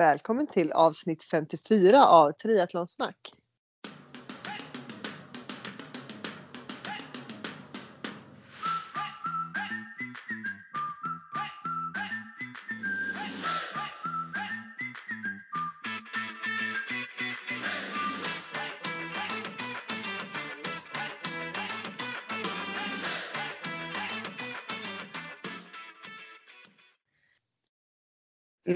[0.00, 3.16] Välkommen till avsnitt 54 av Triathlonsnack.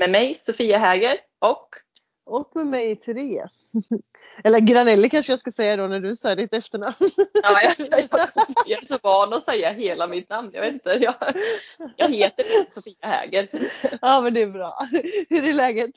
[0.05, 1.69] Med mig Sofia Häger och
[2.27, 3.73] Och med mig Therese.
[4.45, 6.95] Eller Granelli kanske jag ska säga då när du säger ditt efternamn.
[7.43, 8.09] ja, jag, jag,
[8.67, 10.51] jag är så van att säga hela mitt namn.
[10.53, 11.15] Jag vet inte, jag,
[11.97, 13.49] jag heter Sofia Häger.
[14.03, 14.79] Ja men det är bra.
[15.29, 15.95] Hur är läget?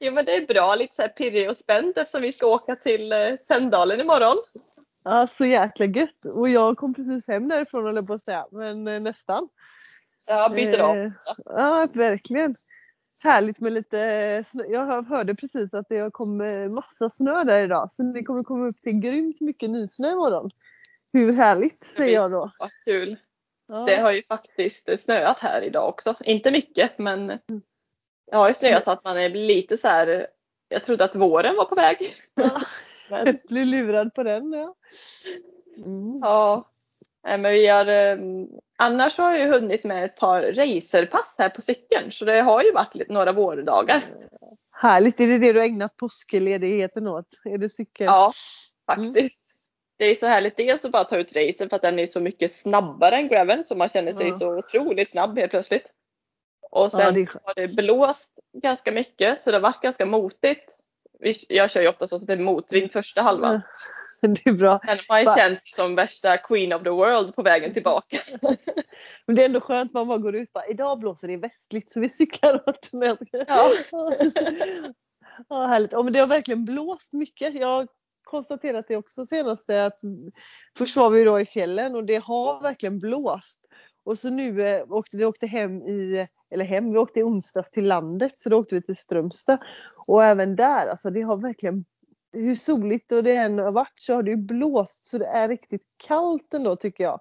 [0.00, 2.76] Jo men det är bra, lite så här pirrig och spänd eftersom vi ska åka
[2.76, 4.38] till eh, Tänndalen imorgon.
[5.04, 6.24] Ja så jäkla gött.
[6.24, 8.46] Och jag kom precis hem därifrån jag på att säga.
[8.50, 9.48] Men eh, nästan.
[10.28, 10.96] Jag byter av.
[10.96, 11.12] Eh,
[11.44, 12.54] Ja verkligen.
[13.24, 14.64] Härligt med lite snö.
[14.68, 17.92] Jag hörde precis att det kommer massa snö där idag.
[17.92, 20.50] Så det kommer komma upp till grymt mycket nysnö imorgon.
[21.12, 22.50] Hur härligt säger jag då.
[22.58, 23.16] Vad kul.
[23.68, 23.84] Ja.
[23.86, 26.14] Det har ju faktiskt snöat här idag också.
[26.20, 27.26] Inte mycket men
[28.30, 30.26] det har ju snöat så att man är lite så här.
[30.68, 32.14] Jag trodde att våren var på väg.
[32.34, 32.60] Ja.
[33.10, 34.74] Men, Blir lurad på den ja.
[35.76, 36.18] Mm.
[36.22, 36.70] ja.
[37.24, 38.18] Nej, men vi har, eh,
[38.78, 42.62] annars har jag ju hunnit med ett par racerpass här på cykeln så det har
[42.62, 44.04] ju varit några vårdagar.
[44.72, 47.26] Härligt, är det det du har ägnat påskledigheten åt?
[47.44, 48.04] Är det cykel?
[48.06, 48.32] Ja,
[48.86, 49.42] faktiskt.
[49.98, 52.20] Det är så härligt dels att bara ta ut racen för att den är så
[52.20, 54.38] mycket snabbare än graveln så man känner sig Ja.
[54.38, 55.92] så otroligt snabb helt plötsligt.
[56.70, 60.76] Och sen Ja, det har det blåst ganska mycket så det har varit ganska motigt.
[61.48, 63.60] Jag kör ju ofta så att det är motvind första halvan.
[64.44, 64.80] Det är bra.
[64.86, 68.20] Sen har man ju känt som värsta queen of the world på vägen tillbaka.
[69.26, 72.00] Men det är ändå skönt man bara går ut bara, idag blåser det västligt så
[72.00, 72.88] vi cyklar åt.
[72.92, 73.18] Ja.
[75.48, 75.92] ja, härligt.
[75.92, 77.54] Ja, men det har verkligen blåst mycket.
[77.54, 77.88] Jag
[78.24, 80.00] konstaterat det också senaste att
[80.78, 83.66] först var vi då i fjällen och det har verkligen blåst.
[84.04, 87.70] Och så nu eh, åkte vi åkte hem i, eller hem, vi åkte i onsdags
[87.70, 89.58] till landet så då åkte vi till Strömstad.
[90.06, 91.84] Och även där, alltså det har verkligen
[92.32, 95.48] hur soligt och det än har varit så har det ju blåst så det är
[95.48, 97.20] riktigt kallt ändå tycker jag.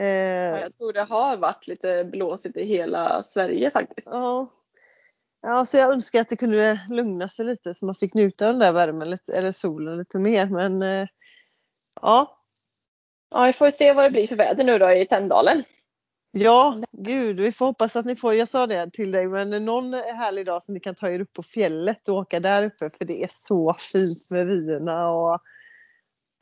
[0.00, 4.08] Eh, Ja, Jag tror det har varit lite blåsigt i hela Sverige faktiskt.
[4.10, 4.50] Ja.
[5.42, 8.52] Ja, så jag önskar att det kunde lugna sig lite så man fick njuta av
[8.52, 10.46] den där värmen lite, eller solen lite mer.
[10.46, 11.08] Men eh,
[12.02, 12.40] ja,
[13.30, 15.64] Ja, vi får se vad det blir för väder nu då i Tänndalen.
[16.34, 19.92] Ja, gud, vi får hoppas att ni får, jag sa det till dig, men någon
[19.92, 23.04] härlig dag så ni kan ta er upp på fjället och åka där uppe för
[23.04, 25.38] det är så fint med vyerna och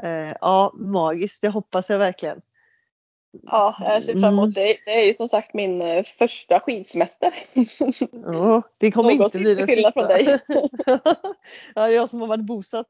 [0.03, 2.41] eh, ja, magiskt, det hoppas jag verkligen.
[3.43, 4.35] Ja, jag ser fram Mm.
[4.39, 4.77] emot det.
[4.85, 7.35] Det är ju som sagt min eh, första skidsemester.
[8.27, 9.93] Ja, det kommer inte bli den sista.
[9.93, 10.39] från dig.
[11.75, 12.87] ja, jag som har varit bosatt.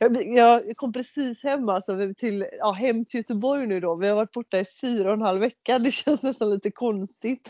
[0.00, 3.94] Jag, jag kom precis hem, alltså, till, ja, hem till Göteborg nu då.
[3.94, 5.78] Vi har varit borta i fyra och en halv vecka.
[5.78, 7.48] Det känns nästan lite konstigt.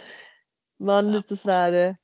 [0.78, 1.12] Man Ja.
[1.16, 1.96] lite sådär.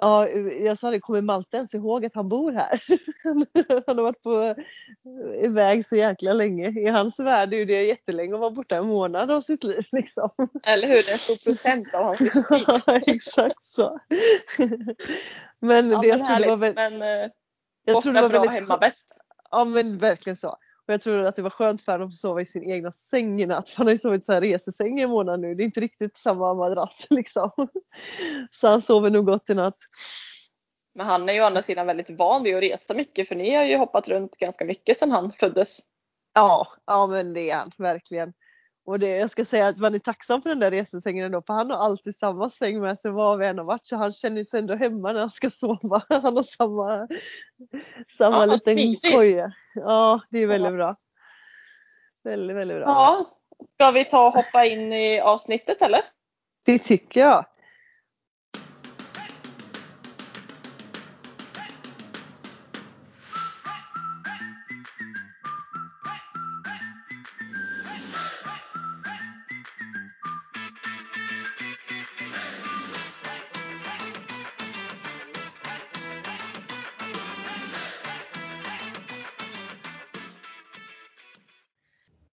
[0.00, 2.82] Ja, jag sa det, kommer Malte ens ihåg att han bor här?
[3.86, 6.68] han har varit på eh, iväg så jäkla länge.
[6.68, 9.84] I hans värld är det jättelänge att vara borta en månad av sitt liv.
[9.92, 10.30] Liksom.
[10.62, 10.94] Eller hur?
[10.94, 12.44] Det är en stor procent av hans livstid.
[12.66, 13.98] Ja, exakt så.
[15.60, 16.62] men Ja, det, jag tror det var härligt.
[16.62, 17.30] väl, Men eh,
[17.84, 19.06] jag borta tror det var bra, väldigt hemma bäst.
[19.50, 20.56] Ja men verkligen så.
[20.86, 23.42] Och jag tror att det var skönt för honom att sova i sin egna säng
[23.42, 23.74] i natt.
[23.76, 25.54] Han har ju sovit så här resesäng i en månad nu.
[25.54, 27.50] Det är inte riktigt samma madrass liksom.
[28.50, 29.76] Så han sover nog gott i natt.
[30.94, 33.54] Men han är ju å andra sidan väldigt van vid att resa mycket för ni
[33.54, 35.78] har ju hoppat runt ganska mycket sedan han föddes.
[36.34, 38.32] Ja, ja men det är han verkligen.
[38.86, 41.54] Och det, jag ska säga att man är tacksam för den där resesängen ändå för
[41.54, 44.44] han har alltid samma säng med sig var vi än har varit så han känner
[44.44, 46.02] sig ändå hemma när han ska sova.
[46.08, 47.08] Han har samma,
[48.08, 49.12] samma Ja, liten smidigt.
[49.14, 49.52] koja.
[49.74, 50.76] Ja, det är väldigt Ja.
[50.76, 50.94] bra.
[52.24, 52.84] Väldigt, väldigt bra.
[52.86, 53.26] Ja,
[53.74, 56.00] ska vi ta och hoppa in i avsnittet eller?
[56.64, 57.44] Det tycker jag.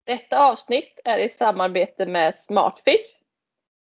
[0.07, 3.18] Detta avsnitt är i samarbete med Smartfish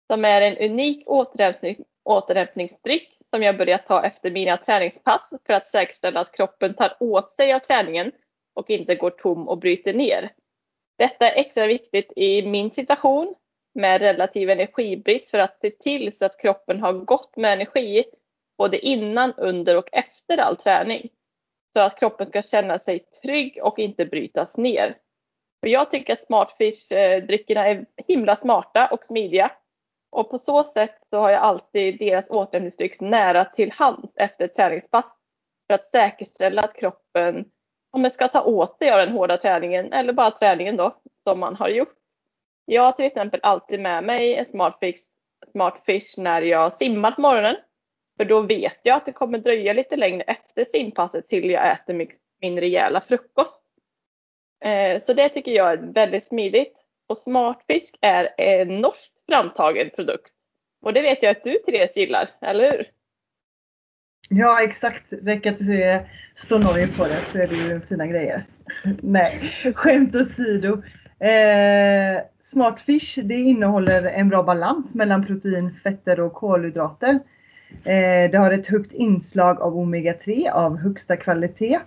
[0.06, 5.66] som är en unik återhämtning, återhämtningsdryck som jag börjat ta efter mina träningspass för att
[5.66, 8.12] säkerställa att kroppen tar åt sig av träningen
[8.54, 10.30] och inte går tom och bryter ner.
[10.98, 13.34] Detta är extra viktigt i min situation
[13.74, 18.04] med relativ energibrist för att se till så att kroppen har gott med energi
[18.58, 21.08] både innan, under och efter all träning.
[21.72, 24.96] Så att kroppen ska känna sig trygg och inte brytas ner.
[25.60, 29.52] För jag tycker att Smartfish-dryckerna eh, är himla smarta och smidiga.
[30.10, 34.56] Och på så sätt så har jag alltid deras återhämtningsdryck nära till hands efter ett
[34.56, 35.06] träningspass.
[35.66, 37.44] För att säkerställa att kroppen
[37.90, 41.40] om man ska ta åt sig av den hårda träningen eller bara träningen då som
[41.40, 41.94] man har gjort.
[42.64, 45.00] Jag har till exempel alltid med mig en Smartfish,
[45.52, 47.56] Smartfish när jag simmar på morgonen.
[48.16, 51.94] För då vet jag att det kommer dröja lite längre efter simpasset till jag äter
[51.94, 53.57] min, min rejäla frukost.
[54.64, 56.84] Eh, så det tycker jag är väldigt smidigt.
[57.06, 60.32] Och Smartfisk är en norsk framtagen produkt.
[60.82, 62.86] Och det vet jag att du Therese gillar, eller hur?
[64.28, 68.44] Ja exakt, räcker att det står Norge på det så är det ju fina grejer.
[69.02, 70.82] Nej, skämt åsido.
[71.20, 77.20] Eh, Smartfish det innehåller en bra balans mellan protein, fetter och kolhydrater.
[77.84, 81.78] Eh, det har ett högt inslag av omega-3 av högsta kvalitet.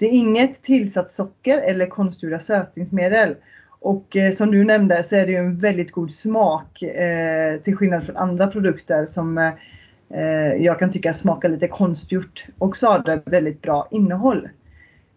[0.00, 3.34] Det är inget tillsatt socker eller konstgjorda sötningsmedel.
[3.68, 7.76] Och eh, som du nämnde så är det ju en väldigt god smak eh, till
[7.76, 12.44] skillnad från andra produkter som eh, jag kan tycka smakar lite konstgjort.
[12.58, 14.48] Och så har det väldigt bra innehåll.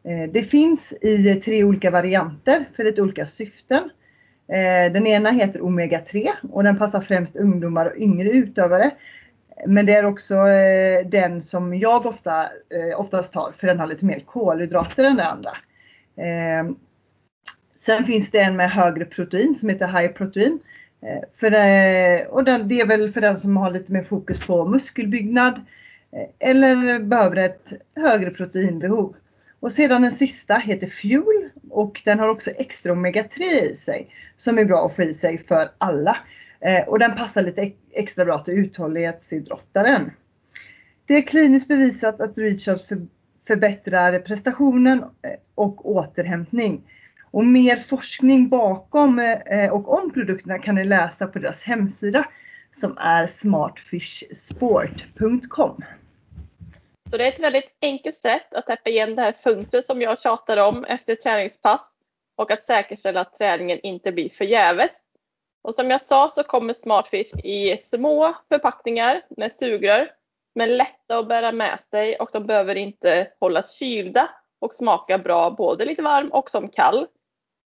[0.03, 3.89] Eh, det finns i tre olika varianter för lite olika syften.
[4.47, 8.91] Eh, den ena heter Omega 3 och den passar främst ungdomar och yngre utövare.
[9.67, 13.87] Men det är också eh, den som jag ofta, eh, oftast tar för den har
[13.87, 15.57] lite mer kolhydrater än den andra.
[16.17, 16.75] Ehm,
[17.77, 20.59] sen finns det en med högre protein som heter High Protein.
[21.01, 24.47] Eh, för det, och den, det är väl för den som har lite mer fokus
[24.47, 25.61] på muskelbyggnad
[26.39, 29.15] eller behöver ett högre proteinbehov.
[29.59, 34.07] Och sedan den sista heter Fuel och den har också extra omega-3 i sig
[34.37, 36.17] som är bra att få i sig för alla.
[36.65, 40.11] Eh, och den passar lite extra bra till uthållighetsidrottaren.
[41.05, 43.07] Det är kliniskt bevisat att Recharge för,
[43.47, 45.05] förbättrar prestationen eh,
[45.55, 46.89] och återhämtning.
[47.31, 52.25] Och mer forskning bakom eh, eh, och om produkterna kan ni läsa på deras hemsida
[52.71, 55.83] som är smartfishsport.com.
[57.09, 60.21] Så det är ett väldigt enkelt sätt att täppa igen det här fönstret som jag
[60.21, 61.81] tjatar om efter träningspass
[62.35, 65.02] och att säkerställa att träningen inte blir förgäves.
[65.63, 70.11] Och som jag sa så kommer Smartfish i små förpackningar med sugrör
[70.55, 74.29] men lätta att bära med sig och de behöver inte hållas kylda
[74.59, 77.07] och smaka bra både lite varm och som kall.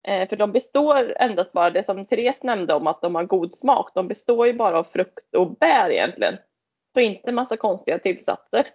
[0.07, 3.54] Eh, för de består endast bara, det som Therese nämnde om att de har god
[3.54, 6.38] smak, de består ju bara av frukt och bär egentligen.
[6.94, 8.68] Så inte massa konstiga tillsatser.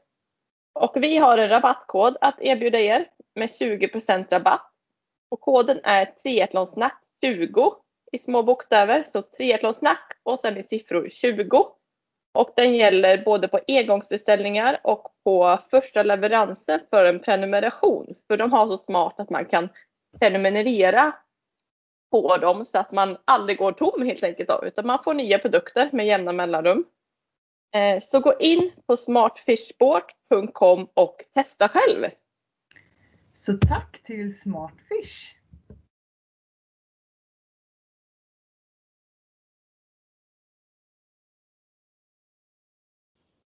[0.74, 4.70] Och vi har en rabattkod att erbjuda er med 20% rabatt.
[5.30, 7.81] Och koden är triathlonsnack20
[8.12, 9.04] i små bokstäver.
[9.12, 11.66] Så triathlonsnack och sen i siffror 20.
[12.34, 18.14] Och den gäller både på engångsbeställningar och på första leveransen för en prenumeration.
[18.26, 19.68] För de har så smart att man kan
[20.20, 21.12] prenumerera
[22.10, 24.48] på dem så att man aldrig går tom helt enkelt.
[24.48, 26.84] Då, utan man får nya produkter med jämna mellanrum.
[27.74, 32.06] Eh, så gå in på smartfishsport.com och testa själv.
[33.34, 35.41] Så tack till Smartfish!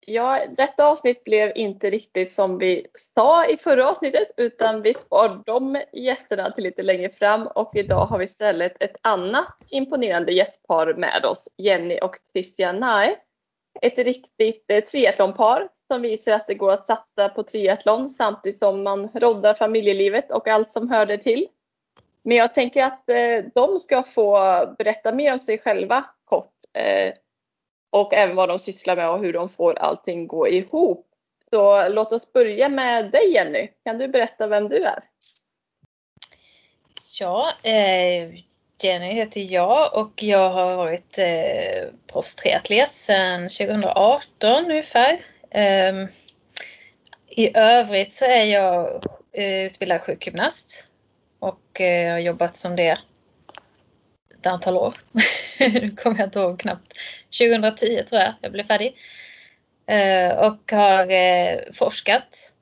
[0.08, 5.42] Ja, detta avsnitt blev inte riktigt som vi sa i förra avsnittet utan vi spar
[5.46, 7.48] de gästerna till lite längre fram.
[7.48, 13.16] Och idag har vi istället ett annat imponerande gästpar med oss, Jenny och Christian Nae.
[13.82, 18.84] Ett riktigt eh, triathlonpar som visar att det går att satsa på triathlon samtidigt som
[18.84, 21.48] man roddar familjelivet och allt som hör det till.
[22.24, 24.40] Men jag tänker att eh, de ska få
[24.78, 26.54] berätta mer om sig själva kort.
[26.74, 27.14] Eh,
[27.96, 31.08] och även vad de sysslar med och hur de får allting gå ihop.
[31.50, 33.70] Så låt oss börja med dig Jenny.
[33.84, 35.04] Kan du berätta vem du är?
[37.20, 38.30] Ja, eh,
[38.82, 45.20] Jenny heter jag och jag har varit eh, proffstriatlet sedan 2018 ungefär.
[45.50, 46.06] Eh,
[47.30, 50.88] I övrigt så är jag eh, utbildad sjukgymnast
[51.40, 52.98] och eh, har jobbat som det
[54.46, 54.94] ett antal år.
[55.60, 56.94] nu kommer jag inte ihåg knappt.
[57.38, 58.96] 2010 tror jag jag blev färdig.
[59.88, 62.54] Eh, och har eh, forskat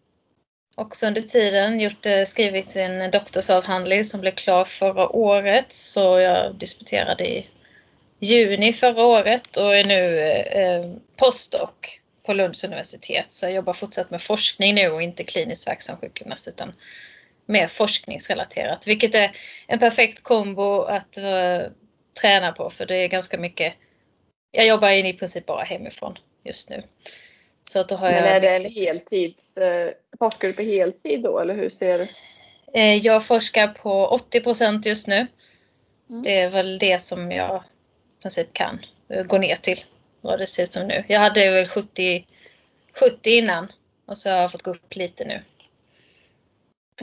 [0.75, 5.73] också under tiden gjort, eh, skrivit en doktorsavhandling som blev klar förra året.
[5.73, 7.47] Så jag disputerade i
[8.19, 11.69] juni förra året och är nu postdoc
[12.25, 13.31] på Lunds universitet.
[13.31, 16.73] Så jag jobbar fortsatt med forskning nu och inte kliniskt verksam sjukgymnast utan
[17.45, 18.87] mer forskningsrelaterat.
[18.87, 19.31] Vilket är
[19.67, 21.17] en perfekt kombo att
[22.21, 23.73] träna på för det är ganska mycket.
[24.55, 26.83] Jag jobbar i princip bara hemifrån just nu.
[27.63, 31.21] Så att då har Men jag är det en heltids, eh, forskar du på heltid
[31.21, 32.09] då eller hur ser det
[32.73, 35.27] Eh, Jag forskar på 80% just nu.
[36.09, 36.21] Mm.
[36.21, 37.63] Det är väl det som jag
[38.19, 38.79] i princip kan
[39.09, 39.83] eh, gå ner till
[40.21, 41.03] vad det ser ut som nu.
[41.07, 42.25] Jag hade väl 70,
[42.93, 43.71] 70 innan
[44.05, 45.41] och så har jag fått gå upp lite nu.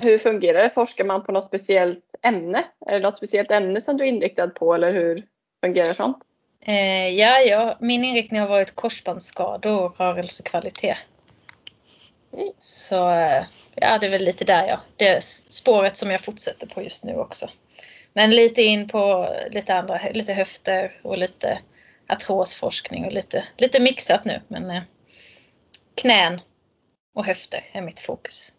[0.03, 0.71] Hur fungerar det?
[0.71, 2.65] Forskar man på något speciellt ämne?
[2.87, 5.27] Är det något speciellt ämne som du är inriktad på eller hur
[5.65, 6.19] fungerar sånt?
[6.61, 10.99] Eh, ja, ja, min inriktning har varit korsbandsskador och rörelsekvalitet.
[12.33, 12.53] Mm.
[12.59, 16.67] Så eh, ja, det är väl lite där jag, det är spåret som jag fortsätter
[16.67, 17.51] på just nu också.
[18.13, 21.61] Men lite in på lite andra, lite höfter och lite
[22.09, 24.41] artrosforskning och lite, lite mixat nu.
[24.49, 24.83] Men eh,
[25.95, 26.41] knän
[27.15, 28.53] och höfter är mitt fokus.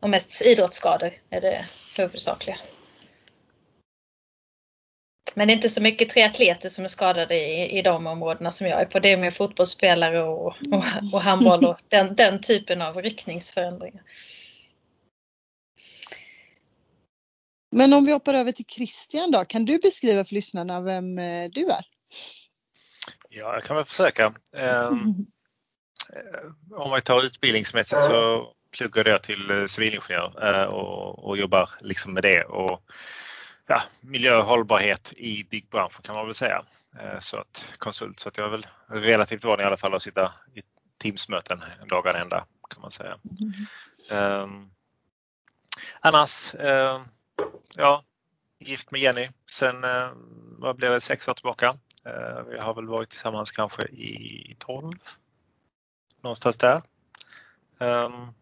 [0.00, 2.58] Och mest idrottsskador är det huvudsakliga.
[5.38, 8.66] Men det är inte så mycket triatleter som är skadade i, i de områdena som
[8.66, 8.98] jag är på.
[8.98, 14.02] Det är mer fotbollsspelare och, och, och handboll och den, den typen av riktningsförändringar.
[17.70, 19.44] Men om vi hoppar över till Christian då.
[19.44, 21.84] Kan du beskriva för lyssnarna vem eh, du är?
[23.28, 24.34] Ja, jag kan väl försöka.
[24.58, 25.26] Ehm,
[26.12, 32.14] eh, Om man tar utbildningsmässigt så pluggade jag till eh, civilingenjör och, och jobbar liksom
[32.14, 32.44] med det.
[32.44, 32.82] Och,
[33.66, 36.64] ja, miljö och hållbarhet i byggbranschen kan man väl säga.
[36.98, 40.02] Eh, så att konsult, så att jag är väl relativt van i alla fall att
[40.02, 40.62] sitta i
[40.98, 43.18] Teamsmöten dagarna ända kan man säga.
[44.10, 44.70] Ehm,
[46.00, 47.00] annars, uh,
[47.74, 48.04] ja,
[48.58, 50.10] gift med Jenny sen, uh,
[50.58, 51.78] vad blir det, sex år tillbaka.
[52.06, 54.92] Uh, Vi har väl varit tillsammans kanske i 12.
[56.22, 56.82] Någonstans där.
[57.78, 58.34] Um,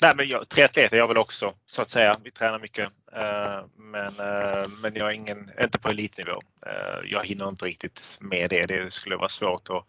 [0.00, 2.20] nej men jag, triatlet är jag väl också så att säga.
[2.24, 2.88] Vi tränar mycket.
[3.12, 6.42] eh, men, eh, men jag är ingen, inte på elitnivå.
[6.66, 8.62] Eh, jag hinner inte riktigt med det.
[8.62, 9.84] Det skulle vara svårt att,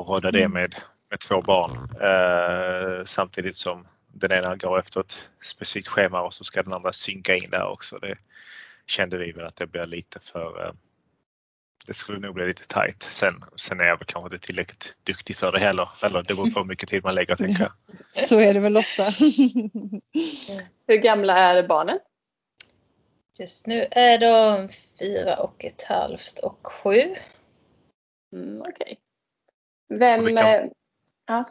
[0.00, 0.74] att råda det med,
[1.10, 1.72] med två barn.
[2.00, 6.92] Eh, samtidigt som den ena går efter ett specifikt schema och så ska den andra
[6.92, 7.96] synka in där också.
[7.96, 8.14] Det
[8.86, 10.72] kände vi väl att det blir lite för eh,
[11.88, 13.02] det skulle nog bli lite tajt.
[13.02, 15.88] Sen, sen är jag väl kanske inte tillräckligt duktig för det heller.
[16.02, 17.72] Eller det beror på hur mycket tid man lägger tänker jag.
[18.12, 19.02] Så är det väl ofta.
[20.86, 21.98] Hur gamla är barnen?
[23.38, 24.68] Just nu är de
[24.98, 27.14] fyra och ett halvt och sju.
[28.32, 28.98] Mm, Okej.
[29.88, 30.20] Vem...
[30.20, 30.64] Och vi kan- eh,
[31.26, 31.44] Ja.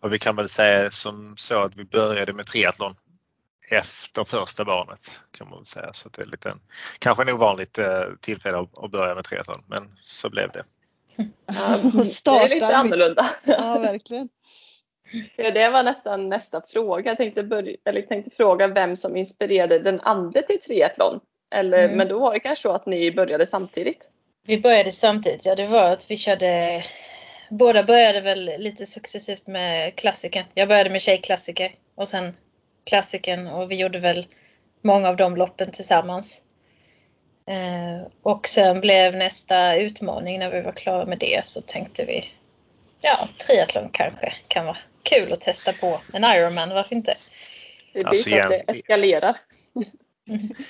[0.00, 2.96] Och vi kan väl säga som så att vi började med triathlon
[3.68, 5.92] efter första barnet kan man väl säga.
[5.92, 6.60] Så det är lite en,
[6.98, 10.64] kanske en ovanligt eh, tillfälle att, börja med triathlon men så blev det.
[11.46, 11.78] Ja,
[12.24, 13.30] det är lite annorlunda.
[13.44, 14.28] Ja, verkligen.
[15.36, 17.10] Ja, det var nästan nästa fråga.
[17.10, 21.20] Jag tänkte, börja, eller jag tänkte fråga vem som inspirerade den andra till triathlon.
[21.54, 21.96] Eller, Mm.
[21.96, 24.10] Men då var det kanske så att ni började samtidigt.
[24.46, 26.82] Vi började samtidigt, ja det var att vi körde
[27.50, 30.44] Båda började väl lite successivt med klassiken.
[30.54, 32.32] Jag började med tjejklassiker och sen
[32.86, 34.26] klassiken och vi gjorde väl
[34.82, 36.42] många av de loppen tillsammans.
[37.46, 42.24] Eh, och sen blev nästa utmaning när vi var klara med det så tänkte vi
[43.00, 47.14] ja, triathlon kanske kan vara kul att testa på en Ironman, varför inte?
[47.92, 49.36] Det blir Alltså, så att det eskalerar.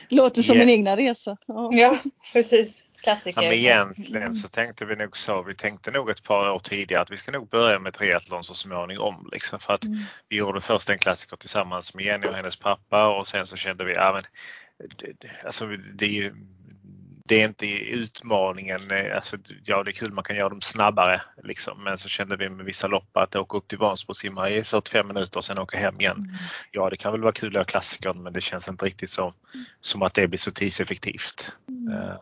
[0.08, 0.62] Låter som Ja.
[0.62, 1.36] en egna resa.
[1.46, 1.70] Ja.
[1.72, 1.98] Ja,
[2.32, 2.84] precis.
[3.02, 3.42] Klassiker.
[3.42, 5.42] Ja, men egentligen så tänkte vi nog så.
[5.42, 8.54] Vi tänkte nog ett par år tidigare att vi ska nog börja med triathlon så
[8.54, 9.28] småningom.
[9.32, 9.98] Liksom, för att Mm.
[10.28, 13.84] vi gjorde först en klassiker tillsammans med Jenny och hennes pappa och sen så kände
[13.84, 14.22] vi ja, men,
[14.96, 16.32] det, det, alltså, det är ju
[17.28, 18.80] det är inte utmaningen.
[19.14, 21.22] Alltså, ja, det är kul man kan göra dem snabbare.
[21.42, 21.84] Liksom.
[21.84, 24.64] Men så kände vi med vissa lopp att åka upp till Vansbro och simma i
[24.64, 26.38] 45 minuter och sen åka hem igen.
[26.70, 29.34] Ja, det kan väl vara kul att göra klassikern men det känns inte riktigt så,
[29.80, 31.52] som att det blir så tidseffektivt.
[31.92, 32.16] Eh,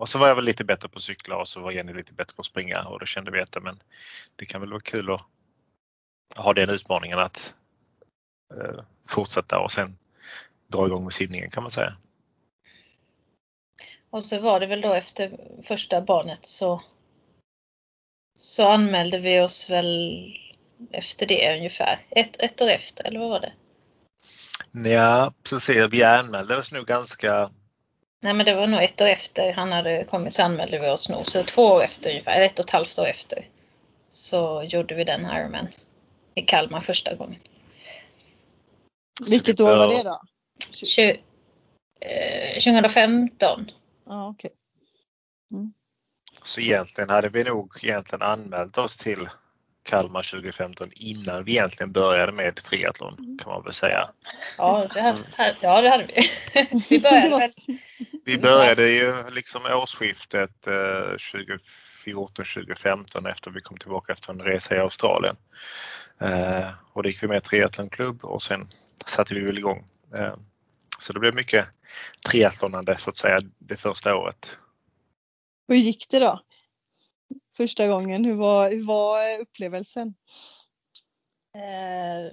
[0.00, 2.12] och så var jag väl lite bättre på att cykla och så var Jenny lite
[2.12, 3.82] bättre på att springa och då kände vi att men,
[4.36, 5.22] det kan väl vara kul att
[6.36, 7.54] ha den utmaningen att
[8.54, 9.98] eh, fortsätta och sen
[10.66, 11.96] dra igång med simningen kan man säga.
[14.10, 16.82] Och så var det väl då efter första barnet så,
[18.38, 20.24] så anmälde vi oss väl
[20.90, 22.00] efter det ungefär.
[22.10, 23.52] Ett, ett år efter, eller vad var det?
[24.90, 25.88] Ja, precis.
[25.90, 27.50] Vi anmälde oss nog ganska
[28.22, 31.08] Nej men det var nog ett år efter han hade kommit så anmälde vi oss
[31.08, 31.26] nog.
[31.26, 33.48] Så två år efter ungefär, eller ett och ett halvt år efter.
[34.10, 35.68] Så gjorde vi den Ironman
[36.34, 37.40] i Kalmar första gången.
[39.26, 40.22] Vilket år det var det då?
[40.86, 41.16] Tju,
[42.00, 43.70] eh, 2015.
[44.06, 44.50] Ja, okej.
[46.44, 49.28] Så egentligen hade vi nog egentligen anmält oss till
[49.90, 54.10] Kalmar 2015 innan vi egentligen började med triathlon kan man väl säga.
[54.58, 55.18] Ja, det hade,
[55.60, 56.30] ja, det hade vi.
[56.88, 57.48] vi började,
[58.24, 65.36] vi började ju liksom årsskiftet 2014-2015 efter vi kom tillbaka efter en resa i Australien.
[66.92, 68.68] Och då gick vi med triathlonklubb och sen
[69.06, 69.84] satte vi väl igång.
[70.98, 71.66] Så det blev mycket
[72.30, 74.56] triathlonande så att säga det första året.
[75.68, 76.40] Hur gick det då?
[77.60, 80.14] Första gången, hur var, hur var upplevelsen?
[81.56, 82.32] Eh,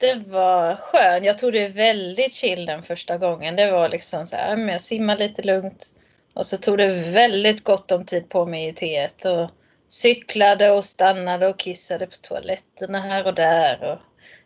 [0.00, 1.24] det var skön.
[1.24, 3.56] Jag tog det väldigt chill den första gången.
[3.56, 5.94] Det var liksom så här, jag simmade lite lugnt.
[6.34, 9.50] Och så tog det väldigt gott om tid på mig i T1 och
[9.88, 13.92] cyklade och stannade och kissade på toaletterna här och där.
[13.92, 13.98] Och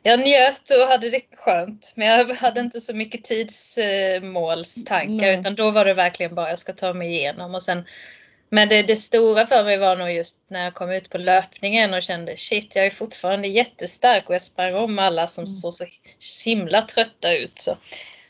[0.02, 1.92] jag njöt och hade det skönt.
[1.94, 6.72] Men jag hade inte så mycket tidsmålstankar utan då var det verkligen bara jag ska
[6.72, 7.54] ta mig igenom.
[7.54, 7.84] Och sen,
[8.50, 11.94] men det, det stora för mig var nog just när jag kom ut på löpningen
[11.94, 15.54] och kände shit jag är fortfarande jättestark och jag sprang om alla som mm.
[15.54, 15.84] såg så
[16.44, 17.58] himla trötta ut.
[17.58, 17.76] Så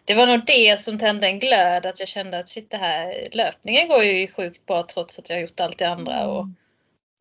[0.04, 3.28] det var nog det som tände en glöd att jag kände att shit det här
[3.32, 6.26] löpningen går ju sjukt bra trots att jag har gjort allt det andra.
[6.26, 6.56] Och mm.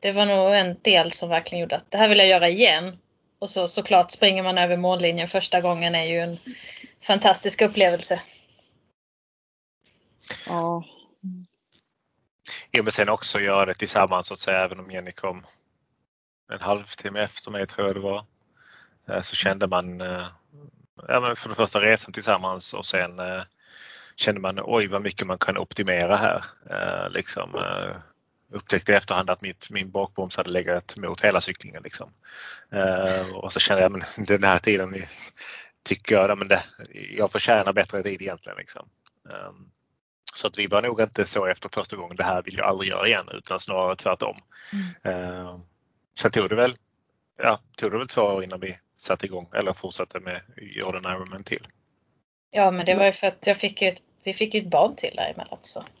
[0.00, 2.98] det var nog en del som verkligen gjorde att det här vill jag göra igen.
[3.38, 6.38] Och så såklart springer man över mållinjen första gången är ju en
[7.00, 8.20] fantastisk upplevelse.
[10.46, 10.84] Ja.
[12.70, 15.46] Ja men sen också göra det tillsammans så att säga även om Jenny kom
[16.52, 18.24] en halvtimme efter mig tror jag det var.
[19.08, 20.26] Eh, så kände man eh,
[21.08, 23.42] ja, men för det första resan tillsammans och sen eh,
[24.16, 26.44] kände man oj vad mycket man kan optimera här.
[27.10, 27.50] Liksom,
[28.52, 31.82] upptäckte i efterhand att mitt, min bakbroms hade legat mot hela cyklingen.
[31.82, 32.10] Liksom.
[32.74, 34.94] Uh, och så kände jag men den här tiden
[35.82, 36.64] tycker jag men det,
[37.10, 38.58] jag förtjänar bättre tid egentligen.
[38.58, 38.88] Liksom.
[39.24, 39.70] Um,
[40.38, 42.90] så att vi var nog inte så efter första gången, det här vill jag aldrig
[42.90, 44.36] göra igen utan snarare tvärtom.
[45.04, 45.14] Mm.
[45.14, 45.60] Uh,
[46.20, 46.76] sen tog det väl
[47.38, 51.44] ja, tog det väl två år innan vi satte igång eller fortsatte med Jordan Ironman
[51.44, 51.66] till.
[52.50, 54.96] Ja men det var ju för att jag fick ett vi fick ju ett barn
[54.96, 55.58] till däremellan.
[55.62, 55.84] Så.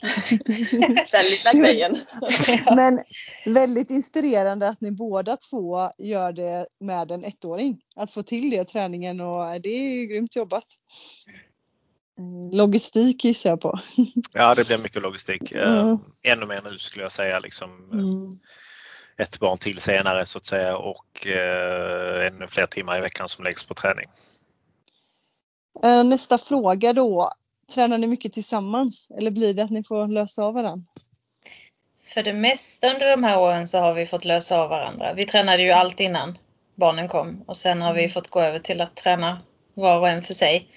[1.12, 1.98] Den lilla grejen.
[2.76, 3.00] Men
[3.46, 7.80] väldigt inspirerande att ni båda två gör det med en ettåring.
[7.96, 10.64] Att få till det träningen och det är ju grymt jobbat.
[12.18, 13.78] Mm, logistik gissar jag på.
[14.32, 15.52] Ja det blir mycket logistik.
[15.52, 15.98] Mm.
[16.22, 17.38] Ännu mer nu skulle jag säga.
[17.38, 18.38] Liksom, mm.
[19.16, 23.44] Ett barn till senare så att säga och eh, ännu fler timmar i veckan som
[23.44, 24.06] läggs på träning.
[25.84, 27.32] Eh, nästa fråga då.
[27.74, 30.86] Tränar ni mycket tillsammans eller blir det att ni får lösa av varandra?
[32.04, 35.14] För det mesta under de här åren så har vi fått lösa av varandra.
[35.14, 36.38] Vi tränade ju allt innan
[36.74, 38.10] barnen kom och sen har vi mm.
[38.10, 39.42] fått gå över till att träna
[39.74, 40.68] var och en för sig.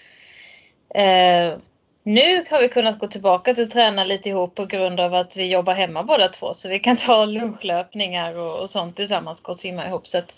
[0.96, 1.58] Eh,
[2.04, 5.38] nu har vi kunnat gå tillbaka till att träna lite ihop på grund av att
[5.38, 9.52] vi jobbar hemma båda två så vi kan ta lunchlöpningar och, och sånt tillsammans, gå
[9.52, 10.08] och simma ihop.
[10.08, 10.36] Så att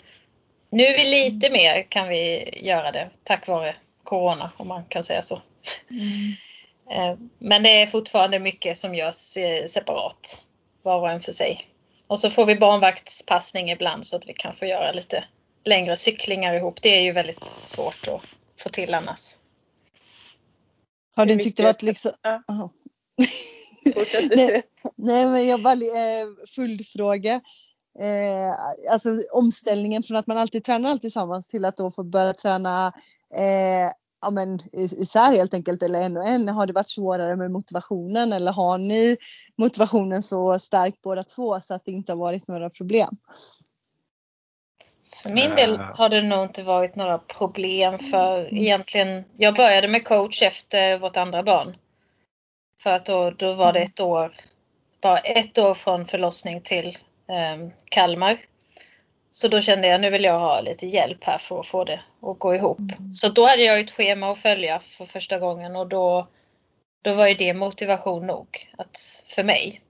[0.70, 5.04] nu är vi lite mer kan vi göra det tack vare Corona om man kan
[5.04, 5.40] säga så.
[5.90, 6.34] Mm.
[6.90, 10.42] Eh, men det är fortfarande mycket som görs eh, separat,
[10.82, 11.68] var och en för sig.
[12.06, 15.24] Och så får vi barnvaktspassning ibland så att vi kan få göra lite
[15.64, 16.82] längre cyklingar ihop.
[16.82, 18.20] Det är ju väldigt svårt att
[18.62, 19.20] få till annars.
[21.16, 22.12] Har du tyckt det varit liksom...
[22.22, 22.42] Ja.
[24.36, 24.62] nej,
[24.96, 27.40] nej, men jag bara eh, följdfråga.
[28.00, 32.32] Eh, alltså omställningen från att man alltid tränar allt tillsammans till att då få börja
[32.32, 32.92] träna
[33.36, 33.92] eh,
[34.24, 36.48] ja, men, isär helt enkelt eller en och en?
[36.48, 39.16] Har det varit svårare med motivationen eller har ni
[39.56, 43.16] motivationen så stark båda två så att det inte har varit några problem?
[45.24, 50.04] För min del har det nog inte varit några problem för egentligen, jag började med
[50.04, 51.76] coach efter vårt andra barn.
[52.78, 54.32] För att då, då var det ett år,
[55.00, 58.38] bara ett år från förlossning till um, Kalmar.
[59.30, 62.00] Så då kände jag nu vill jag ha lite hjälp här för att få det
[62.22, 62.78] att gå ihop.
[63.14, 66.26] Så då hade jag ett schema att följa för första gången och då,
[67.02, 69.80] då var ju det motivation nog att, för mig.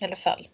[0.00, 0.48] I alla fall.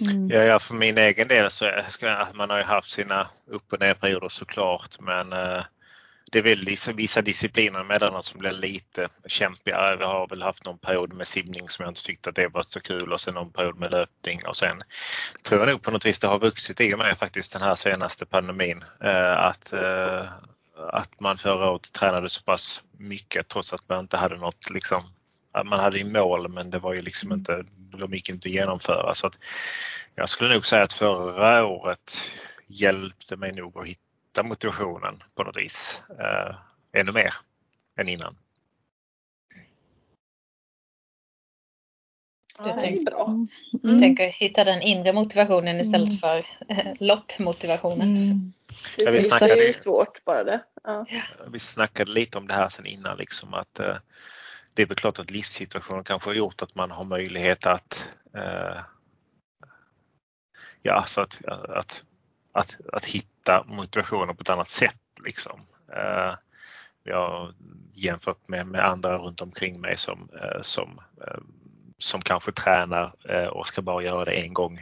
[0.00, 0.26] Mm.
[0.28, 3.80] Ja, ja, för min egen del så är, man har ju haft sina upp och
[3.80, 5.62] ner såklart men eh,
[6.32, 9.96] det är väl vissa, vissa discipliner emellanåt som blir lite kämpigare.
[9.96, 12.62] Vi har väl haft någon period med simning som jag inte tyckte att det var
[12.62, 14.82] så kul och sen någon period med löpning och sen
[15.42, 17.74] tror jag nog på något vis det har vuxit i och med faktiskt den här
[17.74, 18.84] senaste pandemin.
[19.04, 20.26] Eh, att, eh,
[20.92, 25.02] att man förra året tränade så pass mycket trots att man inte hade något liksom
[25.64, 27.64] man hade i mål men det var ju liksom inte,
[27.98, 29.14] de gick inte att genomföra.
[29.14, 29.38] Så att
[30.14, 32.16] jag skulle nog säga att förra året
[32.66, 36.56] hjälpte mig nog att hitta motivationen på något vis eh,
[36.92, 37.34] ännu mer
[37.96, 38.36] än innan.
[42.58, 43.26] Ja, det är bra.
[43.26, 43.48] Mm.
[43.82, 46.18] Jag tänker hitta den inre motivationen istället Mm.
[46.18, 48.16] för eh, loppmotivationen.
[48.16, 48.52] Mm.
[48.96, 50.60] Ja, vi Precis, det är ju svårt bara det.
[50.84, 51.06] Ja.
[51.48, 53.96] Vi snackade lite om det här sen innan liksom att eh,
[54.78, 58.80] det är väl klart att livssituationen kanske har gjort att man har möjlighet att eh,
[60.82, 62.04] ja, så att, att,
[62.52, 65.00] att, att hitta motivationen på ett annat sätt.
[65.24, 65.60] Liksom.
[65.92, 66.34] Eh,
[67.02, 67.54] jag har
[67.94, 71.40] jämfört med, med andra runt omkring mig som, eh, som, eh,
[71.98, 74.80] som kanske tränar eh, och ska bara göra det en gång.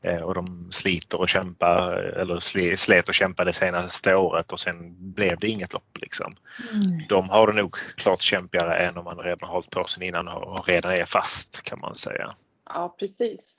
[0.00, 2.40] Eh, och de sliter och kämpar eller
[2.76, 5.98] slet och kämpade det senaste året och sen blev det inget lopp.
[6.00, 6.34] Liksom.
[6.72, 7.06] Mm.
[7.08, 10.28] De har det nog klart kämpigare än om man redan har hållit på sen innan
[10.28, 12.34] och redan är fast kan man säga.
[12.70, 13.58] ja, precis.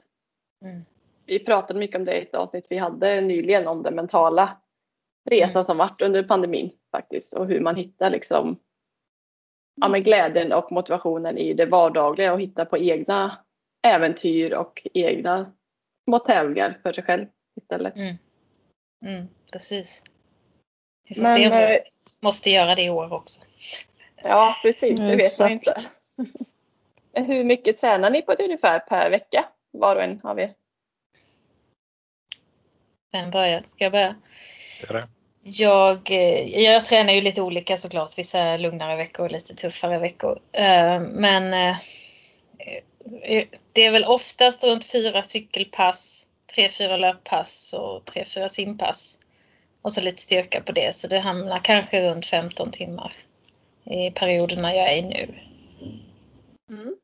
[0.66, 0.86] Mm.
[1.26, 4.58] Vi pratade mycket om det i ett avsnitt vi hade nyligen om den mentala
[5.30, 5.66] resan Mm.
[5.66, 8.60] som varit under pandemin faktiskt och hur man hittar liksom
[9.82, 13.38] ja, men glädjen och motivationen i det vardagliga och hitta på egna
[13.88, 15.52] äventyr och egna
[16.06, 17.26] små tävlingar för sig själv
[17.62, 17.96] istället.
[17.96, 18.18] Mm.
[19.06, 20.04] Mm, precis.
[21.10, 21.80] Vi får Men, se om eh, vi
[22.20, 23.42] måste göra det i år också.
[24.16, 25.00] Ja, precis.
[25.00, 25.74] Det vet man inte.
[27.28, 29.46] Hur mycket tränar ni på ett ungefär per vecka?
[29.72, 30.54] Var och en av er.
[33.12, 33.64] Vem börjar?
[33.66, 34.16] Ska jag börja?
[34.90, 35.08] Det.
[35.48, 38.18] Jag, eh, jag tränar ju lite olika såklart.
[38.18, 40.40] Vissa lugnare veckor och lite tuffare veckor.
[40.52, 41.78] Eh, Men eh, eh,
[43.74, 49.20] det är väl oftast runt fyra cykelpass, tre, fyra löppass och tre, fyra simpass.
[49.82, 50.96] Och så lite styrka på det.
[50.96, 53.14] Så det hamnar kanske runt 15 timmar
[53.84, 55.36] i perioderna jag är i nu.
[56.70, 56.96] Mm.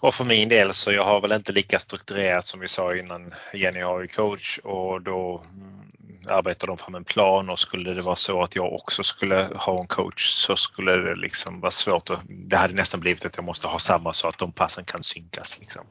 [0.00, 3.34] Och för min del så jag har väl inte lika strukturerat som vi sa innan.
[3.54, 5.42] Jenny har ju coach och då
[6.30, 9.80] arbetar de fram en plan och skulle det vara så att jag också skulle ha
[9.80, 12.10] en coach så skulle det liksom vara svårt.
[12.10, 15.02] Att, det hade nästan blivit att jag måste ha samma så att de passen kan
[15.02, 15.60] synkas.
[15.60, 15.86] Liksom.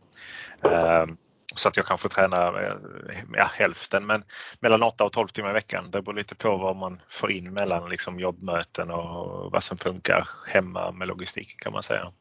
[0.63, 1.17] Ehm,
[1.56, 4.24] så att jag kanske tränar eh, ja, hälften men
[4.60, 5.91] mellan 8 och 12 timmar i veckan.
[5.91, 10.30] Det beror lite på vad man får in mellan liksom, jobbmöten och vad som funkar
[10.48, 12.12] hemma med logistiken kan man säga.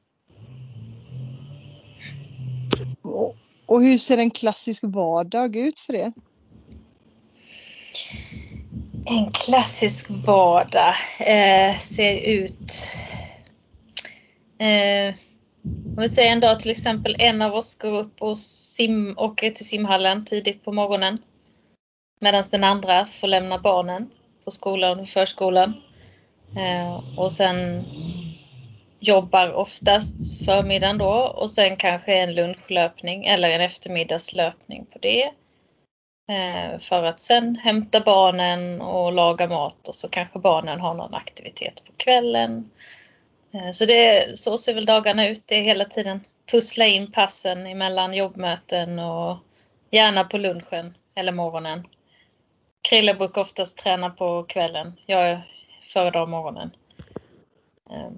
[3.66, 6.12] Och hur ser en klassisk vardag ut för er?
[9.06, 12.88] En klassisk vardag eh, ser ut...
[14.58, 15.14] Eh,
[15.96, 19.50] om vi säger en dag till exempel, en av oss går upp och sim, åker
[19.50, 21.18] till simhallen tidigt på morgonen.
[22.20, 24.10] Medan den andra får lämna barnen
[24.44, 25.74] på skolan och förskolan.
[26.56, 27.84] Eh, och sen
[29.00, 35.30] jobbar oftast förmiddagen då och sen kanske en lunchlöpning eller en eftermiddagslöpning på det.
[36.28, 41.14] Eh, För att sen hämta barnen och laga mat och så kanske barnen har någon
[41.14, 42.70] aktivitet på kvällen.
[43.54, 45.42] Eh, Så, det, så ser väl dagarna ut.
[45.46, 49.38] Det är hela tiden pussla in passen emellan jobbmöten och
[49.90, 51.86] gärna på lunchen eller morgonen.
[52.88, 54.92] Krille brukar oftast träna på kvällen.
[55.06, 55.40] Jag
[55.92, 56.70] föredrar morgonen.
[57.90, 58.10] Eh,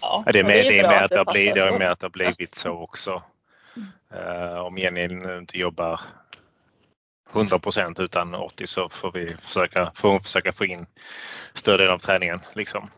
[0.00, 2.04] Ja, det är med, det är med att det blivit, det är med att det
[2.04, 3.22] har blivit så också.
[4.14, 5.02] Eh, om Jenny
[5.38, 6.00] inte jobbar
[7.32, 10.86] 100% utan 80 så får vi försöka, får försöka få in
[11.54, 12.88] större delen av träningen liksom,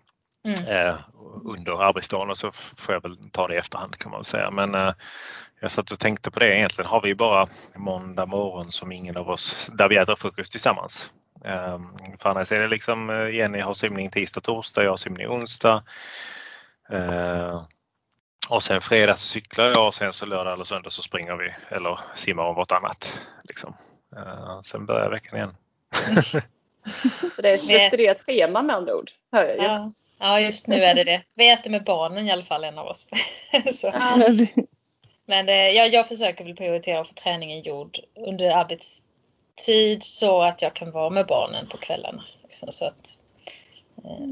[0.47, 0.97] mm, eh,
[1.44, 4.51] under arbetsdagen och så får jag väl ta det i efterhand kan man säga.
[4.51, 4.92] Men eh,
[5.61, 9.31] jag satt och tänkte på det egentligen har vi bara måndag morgon som ingen av
[9.31, 11.11] oss, där vi äter frukost tillsammans.
[11.44, 11.81] Eh,
[12.18, 15.83] för annars är det liksom eh, Jenny har simning tisdag, torsdag, jag har simning onsdag.
[16.90, 17.64] Eh,
[18.49, 21.55] och sen fredag så cyklar jag och sen så lördag eller söndag så springer vi
[21.68, 23.20] eller simmar om vartannat.
[23.44, 23.77] Liksom.
[24.16, 25.55] Eh, sen börjar veckan igen.
[27.37, 29.11] Det är ett strukturerat schema med andra ord.
[29.33, 29.62] Hör jag ju.
[29.62, 31.22] ja, ja, just nu är det det.
[31.35, 33.09] Vi äter med barnen i alla fall, en av oss.
[35.27, 40.62] Men eh, jag, jag försöker väl prioritera att få träningen gjord under arbetstid så att
[40.62, 42.24] jag kan vara med barnen på kvällarna.
[42.42, 43.18] Liksom, så att,
[44.05, 44.29] eh,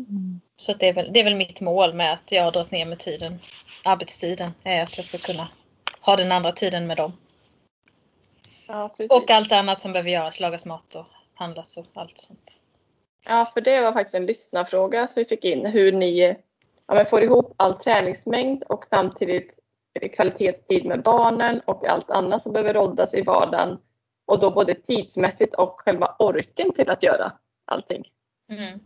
[0.57, 2.71] så att det, är väl, det är väl mitt mål med att jag har dragit
[2.71, 3.40] ner med tiden.
[3.85, 5.49] Arbetstiden är att jag ska kunna
[6.01, 7.12] ha den andra tiden med dem.
[8.73, 8.95] Ja.
[9.11, 12.61] Och allt annat som behöver göras, lagas mat och handlas och allt sånt.
[13.25, 15.67] Ja, för det var faktiskt en lyssnarfråga som vi fick in.
[15.67, 16.37] Hur ni
[16.87, 19.51] ja, får ihop all träningsmängd och samtidigt
[20.15, 23.79] kvalitetstid med barnen och allt annat som behöver roddas i vardagen.
[24.27, 27.33] Och då både tidsmässigt och själva orken till att göra
[27.65, 28.05] allting.
[28.51, 28.81] Mm.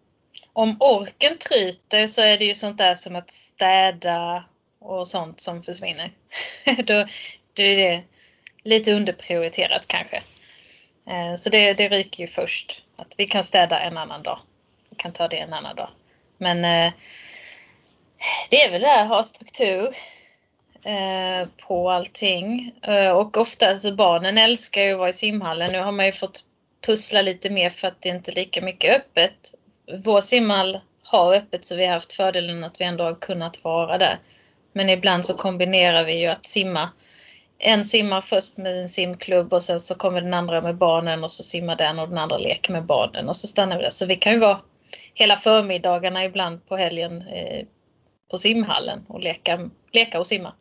[0.53, 4.45] Om orken tryter så är det ju sånt där som att städa
[4.79, 6.13] och sånt som försvinner.
[6.77, 7.07] då,
[7.55, 8.03] då är det
[8.67, 10.23] lite underprioriterat kanske.
[11.07, 12.83] Eh, så det, det ryker ju först.
[12.97, 14.39] Att vi kan städa en annan dag.
[14.91, 15.89] Vi kan ta det en annan dag.
[16.39, 16.93] Men eh,
[18.51, 19.89] det är väl det här, ha struktur.
[20.85, 22.75] Eh, på allting.
[23.15, 25.73] Och ofta, alltså barnen älskar ju att vara i simhallen.
[25.73, 26.45] Nu har man ju fått
[26.87, 29.55] pussla lite mer för att det inte är lika mycket öppet.
[30.05, 33.99] Vår simhall har öppet så vi har haft fördelen att vi ändå har kunnat vara
[33.99, 34.19] där.
[34.73, 36.91] Men ibland så kombinerar vi ju att simma.
[37.59, 41.33] En simmar först med en simklubb och sen så kommer den andra med barnen och
[41.33, 43.91] så simmar den och den andra leker med barnen och så stannar vi där.
[43.91, 44.61] Så vi kan ju vara
[45.15, 47.67] hela förmiddagarna ibland på helgen eh,
[48.31, 50.53] på simhallen och leka, leka och simma.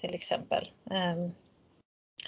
[0.00, 0.70] Till exempel.
[0.90, 1.30] Eh,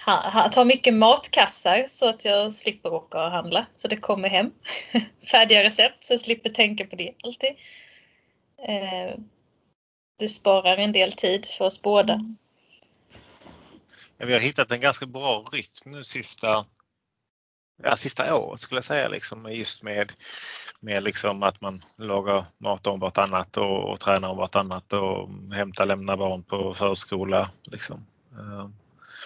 [0.06, 3.66] att ha mycket matkassar så att jag slipper åka och handla.
[3.76, 4.50] Så det kommer hem
[5.30, 7.50] färdiga recept så jag slipper tänka på det alltid.
[8.68, 9.14] Eh,
[10.18, 12.12] det sparar en del tid för oss båda.
[12.12, 12.36] Mm.
[14.26, 16.64] Vi har hittat en ganska bra rytm nu sista,
[17.82, 20.12] ja, sista året skulle jag säga liksom just med,
[20.80, 25.86] med liksom att man lagar mat om vartannat och, och tränar om vartannat och hämtar
[25.86, 27.50] lämnar barn på förskola.
[27.62, 28.06] Liksom.
[28.32, 28.68] Eh,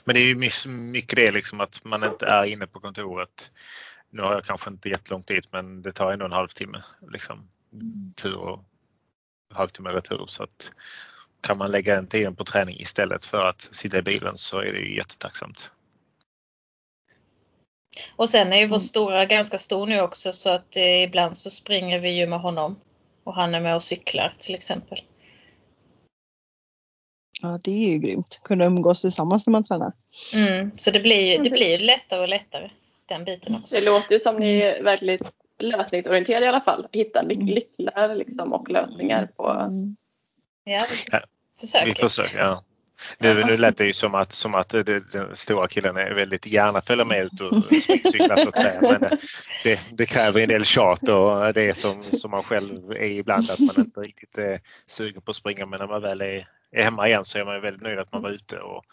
[0.05, 3.51] men det är mycket det liksom att man inte är inne på kontoret.
[4.11, 7.49] Nu har jag kanske inte jättelångt dit men det tar ändå en halvtimme liksom,
[8.15, 8.65] tur och
[9.55, 10.25] halvtimme retur.
[10.27, 10.73] Så att
[11.47, 14.73] kan man lägga den tiden på träning istället för att sitta i bilen så är
[14.73, 15.71] det ju jättetacksamt.
[18.17, 18.81] Och sen är ju vår mm.
[18.81, 22.81] stora ganska stor nu också så att eh, ibland så springer vi ju med honom.
[23.25, 25.01] Och han är med och cyklar till exempel.
[27.43, 28.41] Ja det är ju grymt.
[28.45, 29.93] Kunna umgås tillsammans när man tränar.
[30.35, 32.71] Mm, så det blir, det blir lättare och lättare.
[33.09, 33.75] Den biten också.
[33.75, 35.19] Det låter ju som ni är verkligen
[35.59, 36.87] lösningsorienterade i alla fall.
[36.93, 39.49] Hitta nycklar liksom, och lösningar på...
[39.49, 39.97] Mm.
[40.65, 40.81] Ja,
[41.61, 41.87] försöker.
[41.87, 42.63] Vi försöker, ja.
[43.19, 46.47] Nu, nu lät det ju som att, som att det, den stora killen är väldigt
[46.47, 47.65] gärna följer med ut och
[48.13, 48.81] cyklar så säga.
[48.81, 49.19] Men
[49.63, 53.51] det, det, kräver en del tjat och det är som, som man själv är ibland
[53.51, 56.83] att man inte riktigt är sugen på att springa men när man väl är, är
[56.83, 58.85] hemma igen så är man väldigt nöjd att man var ute och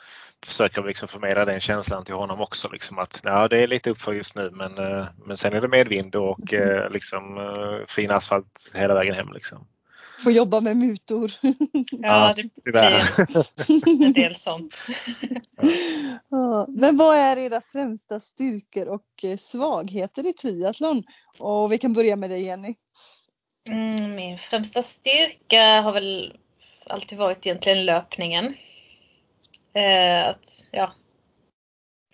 [0.45, 2.69] försöker liksom förmedla den känslan till honom också.
[2.69, 4.73] Liksom att ja, det är lite uppför just nu men,
[5.25, 6.53] men sen är det medvind och
[6.89, 7.39] liksom
[7.87, 9.33] fin asfalt hela vägen hem.
[9.33, 9.67] Liksom
[10.23, 11.31] få jobba med mutor.
[11.91, 14.75] Ja, det blir en del sånt.
[16.67, 21.03] Men vad är era främsta styrkor och svagheter i triathlon?
[21.39, 22.75] Och vi kan börja med dig Jenny.
[23.69, 26.37] Mm, min främsta styrka har väl
[26.87, 28.53] alltid varit egentligen löpningen.
[29.73, 30.93] Eh, att, ja,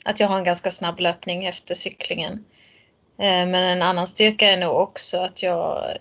[0.06, 2.46] att jag har en ganska snabb löpning efter cyklingen.
[3.20, 5.98] Eh, men en annan styrka är nog också att jag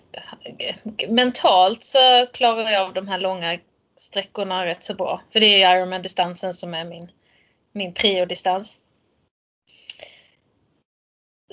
[1.09, 3.59] mentalt så klarar jag av de här långa
[3.95, 5.21] sträckorna rätt så bra.
[5.31, 7.11] För det är Ironman-distansen som är min,
[7.71, 8.79] min priodistans.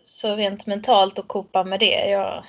[0.05, 2.45] Så rent mentalt och kopa med det, jag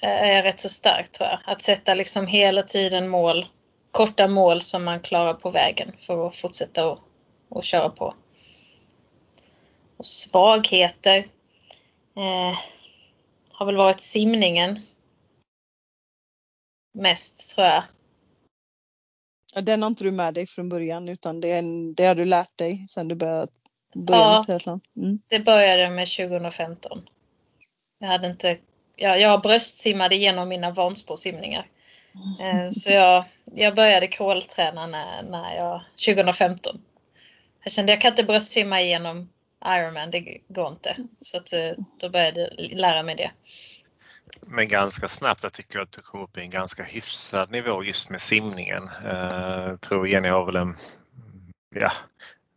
[0.00, 1.40] är rätt så stark tror jag.
[1.44, 3.46] Att sätta liksom hela tiden mål,
[3.90, 6.98] korta mål som man klarar på vägen för att fortsätta och,
[7.48, 8.14] och köra på
[9.98, 11.18] och svagheter
[12.16, 12.58] eh,
[13.52, 14.80] har väl varit simningen.
[16.94, 17.82] Mest tror jag.
[19.54, 21.62] Ja, den har inte du med dig från början utan det,
[21.96, 23.52] det har du lärt dig sen du började,
[23.94, 24.80] började ja, triathlon?
[24.96, 25.18] Mm.
[25.28, 27.08] det började med 2015.
[27.98, 28.58] Jag hade inte,
[28.96, 31.70] jag, jag bröstsimmade igenom mina Vansbrosimningar.
[32.40, 36.80] Eh, så jag, jag började crawlträna när, när jag, 2015.
[37.62, 39.28] Jag kände jag kan inte bröstsimma igenom
[39.68, 40.96] Ironman, det går inte.
[41.20, 43.30] Så att, eh, då började jag lära mig det.
[44.46, 48.10] Men ganska snabbt, jag tycker att du kom upp i en ganska hyfsad nivå just
[48.10, 48.90] med simningen.
[49.04, 50.76] Jag eh, tror Jenny har väl en,
[51.74, 51.90] ja,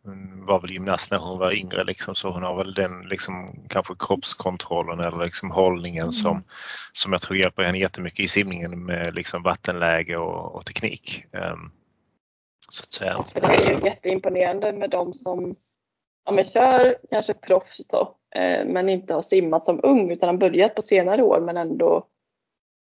[0.04, 3.66] hon var väl gymnast när hon var yngre liksom, så hon har väl den liksom,
[3.68, 6.12] kanske kroppskontrollen eller liksom hållningen mm.
[6.12, 6.44] som,
[6.92, 11.24] som jag tror hjälper henne jättemycket i simningen med liksom vattenläge och, och teknik.
[11.32, 11.72] Um,
[12.70, 13.24] så att säga.
[13.34, 15.56] Det är ju jätteimponerande med de som
[16.24, 20.36] ja, men kör kanske proffs då, eh, men inte har simmat som ung utan har
[20.36, 22.06] börjat på senare år men ändå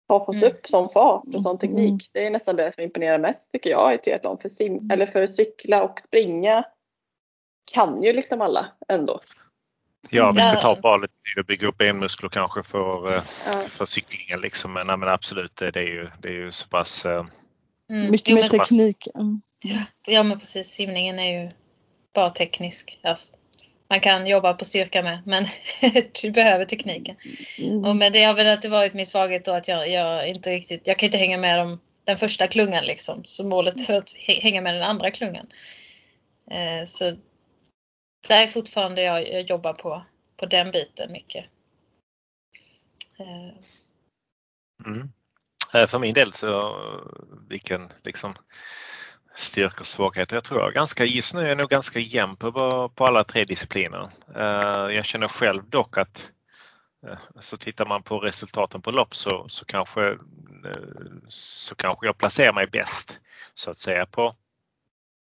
[0.08, 0.52] har fått mm.
[0.52, 1.90] upp sån fart och sån teknik.
[1.90, 2.00] Mm.
[2.12, 4.38] Det är nästan det som imponerar mest tycker jag i triathlon.
[4.38, 4.92] För, sim, mm.
[4.92, 6.66] eller för att cykla och springa
[7.74, 9.20] kan ju liksom alla ändå.
[10.10, 13.60] Ja, visst det tar bara lite tid att bygga upp benmuskler kanske för, eh, ja.
[13.68, 14.74] för cyklingen liksom.
[14.74, 17.06] Men, men absolut, det är ju, det är ju så pass...
[17.06, 17.26] Eh,
[17.90, 18.12] mm.
[18.12, 19.08] Mycket mer teknik.
[19.16, 19.42] Mm.
[20.08, 21.52] Ja men precis, simningen är ju
[22.18, 23.00] bara teknisk.
[23.04, 23.36] Alltså,
[23.90, 25.48] man kan jobba på styrka med men
[26.22, 27.16] du behöver tekniken.
[27.60, 27.86] Mm.
[27.86, 30.88] Och men det har väl alltid varit min svaghet då att jag, jag inte riktigt,
[30.88, 33.26] jag kan inte hänga med dem, den första klungan liksom.
[33.26, 35.48] Så målet är att hänga med den andra klungan.
[36.52, 37.12] Eh, så
[38.28, 40.06] det är fortfarande jag, jag jobbar på,
[40.38, 41.46] på den biten mycket.
[43.20, 43.54] Eh.
[44.86, 45.12] Mm.
[45.74, 46.76] Eh, för min del så
[47.50, 48.36] vilken liksom
[49.38, 50.36] styrkor och svagheter.
[50.36, 52.52] Jag tror jag ganska, just nu är jag nog ganska jämn på,
[52.96, 54.10] på alla tre discipliner.
[54.36, 56.32] Eh, jag känner själv dock att
[57.08, 60.18] eh, så tittar man på resultaten på lopp så, så, kanske, eh,
[61.30, 63.20] så kanske jag placerar mig bäst
[63.54, 64.36] så att säga på,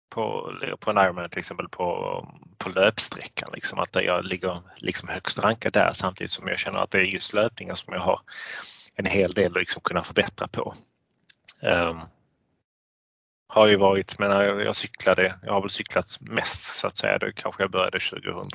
[0.10, 3.50] på, på en Ironman till exempel på, på löpsträckan.
[3.54, 7.04] Liksom, att jag ligger liksom högst rankad där samtidigt som jag känner att det är
[7.04, 8.22] just löpningen som jag har
[8.96, 10.76] en hel del att liksom kunna förbättra på.
[11.62, 12.02] Um,
[13.52, 17.18] har ju varit, men jag, jag cyklade, jag har väl cyklat mest så att säga.
[17.18, 18.50] Det kanske jag började 2000,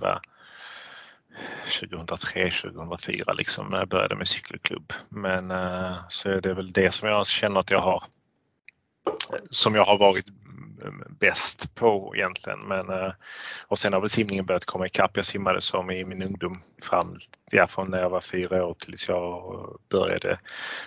[1.81, 4.93] 2003, 2004 liksom när jag började med cykelklubb.
[5.09, 8.03] Men eh, så är det väl det som jag känner att jag har
[9.51, 10.27] som jag har varit
[11.21, 12.61] bäst på egentligen.
[12.61, 13.13] Men, eh,
[13.69, 15.17] och sen har väl simningen börjat komma ikapp.
[15.17, 17.19] Jag simmade som i min ungdom fram,
[17.51, 20.39] ja, från när jag var fyra år tills jag började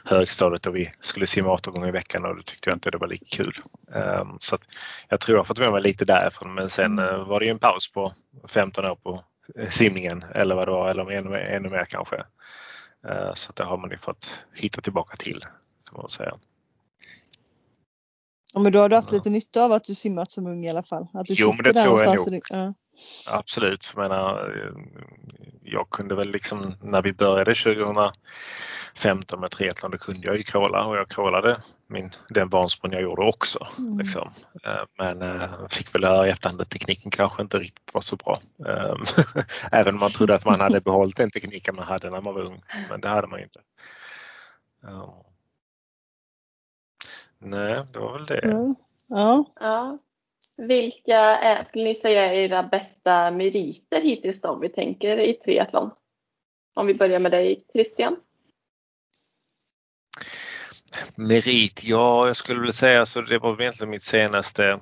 [0.06, 2.98] högstadiet och vi skulle simma åtta gånger i veckan och då tyckte jag inte det
[2.98, 3.54] var lika kul.
[3.94, 4.62] Ehm, så att
[5.10, 7.06] jag tror jag har fått med mig lite därifrån men sen mm.
[7.16, 8.14] eh, var det ju en paus på
[8.48, 9.24] 15 år på
[9.70, 12.16] simningen eller vad det var, eller ännu, ännu mer kanske.
[13.08, 15.42] Eh, så att det har man ju fått hitta tillbaka till
[15.90, 16.38] kan man säga.
[18.58, 20.70] Ja, men då har du haft lite nytta av att du simmat som ung i
[20.70, 21.08] alla fall?
[21.14, 22.44] Att du jo, men det tror jag nog.
[22.50, 22.74] Ja.
[23.32, 23.92] Absolut.
[23.96, 24.52] Jag, menar,
[25.64, 30.86] jag kunde väl liksom när vi började 2015 med triathlon, då kunde jag ju kråla
[30.86, 33.68] och jag krålade min, den bansprång jag gjorde också.
[33.78, 34.00] Mm.
[34.00, 34.30] Liksom.
[34.64, 38.16] Eh, men äh, fick väl höra i efterhand att tekniken kanske inte riktigt var så
[38.16, 38.40] bra.
[38.68, 39.04] Ehm,
[39.72, 42.42] även om man trodde att man hade behållit den tekniken man hade när man var
[42.42, 42.62] ung.
[42.90, 43.60] Men det hade man inte.
[47.40, 48.42] Nej, det var väl det.
[48.44, 48.76] Ja.
[49.08, 49.46] ja.
[49.60, 49.98] ja.
[50.58, 55.34] Vilka är, skulle ni säga är era bästa meriter hittills då, om vi tänker i
[55.34, 55.92] triathlon?
[56.74, 58.16] Om vi börjar med dig Christian.
[61.16, 64.80] Merit, ja jag skulle väl säga så det var egentligen mitt senaste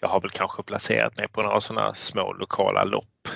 [0.00, 3.28] jag har väl kanske placerat mig på några sådana små lokala lopp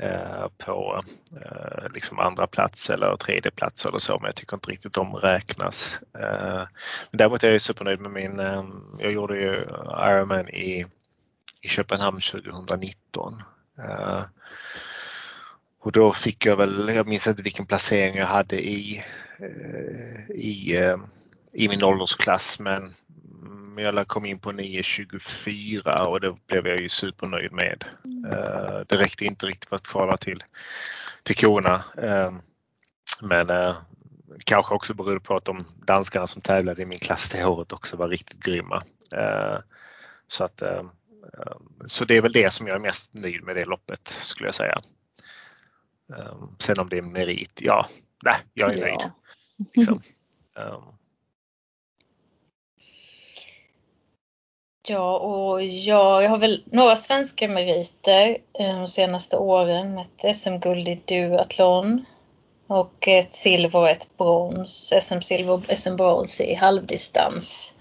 [0.00, 0.12] Mm.
[0.12, 1.00] Eh, på
[1.42, 5.14] eh, liksom andra plats eller tredje plats eller så men jag tycker inte riktigt de
[5.14, 6.00] räknas.
[6.18, 6.62] Eh,
[7.10, 8.64] däremot är jag supernöjd med min, eh,
[8.98, 9.54] jag gjorde ju
[10.08, 10.86] Ironman i,
[11.60, 13.42] i Köpenhamn 2019.
[13.78, 14.22] Eh,
[15.82, 19.04] och då fick jag väl, jag minns inte vilken placering jag hade i,
[20.28, 20.76] i,
[21.52, 22.94] i min åldersklass men
[23.78, 27.84] jag kom in på 9.24 och det blev jag ju supernöjd med.
[28.04, 28.32] Mm.
[28.32, 30.42] Eh, det räckte inte riktigt för att kvala till,
[31.22, 31.84] till korna.
[32.02, 32.40] Ehm,
[33.20, 33.76] men eh,
[34.44, 37.96] kanske också berodde på att de danskarna som tävlade i min klass det året också
[37.96, 38.82] var riktigt grymma.
[39.12, 39.58] Eh,
[40.28, 40.62] så, att,
[41.86, 44.54] så det är väl det som jag är mest nöjd med det loppet skulle jag
[44.54, 44.78] säga.
[46.16, 47.86] Ehm, sen om det är merit, ja,
[48.22, 48.84] nej, jag är ja.
[48.84, 49.10] nöjd.
[49.74, 50.02] Liksom.
[54.88, 59.98] Ja, och jag, jag har väl några svenska meriter eh, de senaste åren.
[59.98, 62.04] Ett SM-guld i duathlon
[62.66, 64.92] och ett silver och ett brons.
[65.00, 67.74] SM-silver och SM-brons i halvdistans.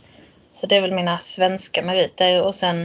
[0.51, 2.81] Så det är väl mina svenska meriter och sen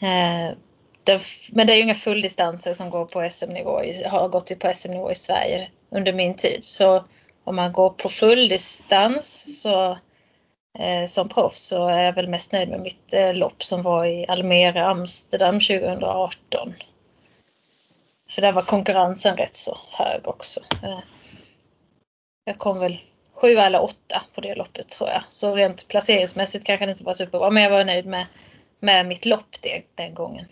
[0.00, 0.56] eh,
[1.04, 5.10] det, men det är ju inga fulldistanser som går på SM-nivå, har gått på SM-nivå
[5.10, 6.64] i Sverige under min tid.
[6.64, 7.04] Så
[7.44, 9.98] om man går på fulldistans så
[11.08, 14.26] som proffs så är jag väl mest nöjd med mitt eh, lopp som var i
[14.26, 16.74] Almere, Amsterdam 2018.
[18.30, 20.60] För där var konkurrensen rätt så hög också.
[20.82, 21.00] Eh,
[22.44, 23.00] jag kom väl
[23.34, 25.22] sju eller åtta på det loppet tror jag.
[25.28, 28.26] Så rent placeringsmässigt kanske det inte var superbra men jag var nöjd med,
[28.80, 30.46] med mitt lopp det, den gången.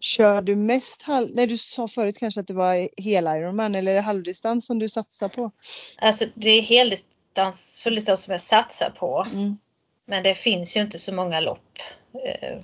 [0.00, 1.28] Kör du mest halv...
[1.34, 4.78] Nej du sa förut kanske att det var hel Ironman eller är det halvdistans som
[4.78, 5.50] du satsar på?
[5.98, 9.26] Alltså det är heldistans distans, fulldistans som jag satsar på.
[9.32, 9.58] Mm.
[10.04, 11.78] Men det finns ju inte så många lopp.
[12.24, 12.58] Eh,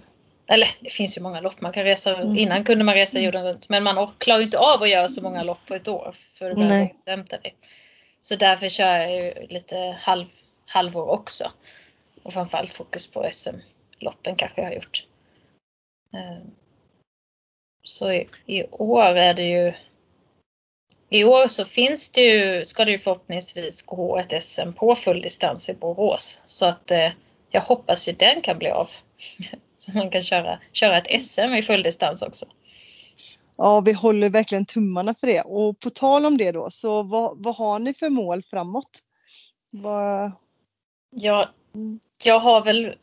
[0.46, 2.16] eller det finns ju många lopp man kan resa.
[2.16, 2.38] Mm.
[2.38, 5.42] Innan kunde man resa jorden runt men man klarar inte av att göra så många
[5.42, 6.12] lopp på ett år.
[6.12, 7.50] För att hämta det.
[8.20, 10.26] Så därför kör jag ju lite halv,
[10.66, 11.52] halvår också.
[12.22, 15.06] Och framförallt fokus på SM-loppen kanske jag har gjort.
[16.14, 16.46] Eh,
[17.82, 19.72] så i, i år är det ju
[21.10, 25.68] i år så finns det ju, ska det ju förhoppningsvis gå ett SM på fulldistans
[25.68, 26.42] i Borås.
[26.44, 27.10] Så att eh,
[27.50, 28.90] jag hoppas ju den kan bli av.
[29.76, 32.46] så man kan köra, köra ett SM i fulldistans också.
[33.56, 35.40] Ja, vi håller verkligen tummarna för det.
[35.40, 38.90] Och på tal om det då, så vad, vad har ni för mål framåt?
[39.70, 40.32] Vad...
[41.10, 41.50] Ja,
[42.22, 42.94] jag har väl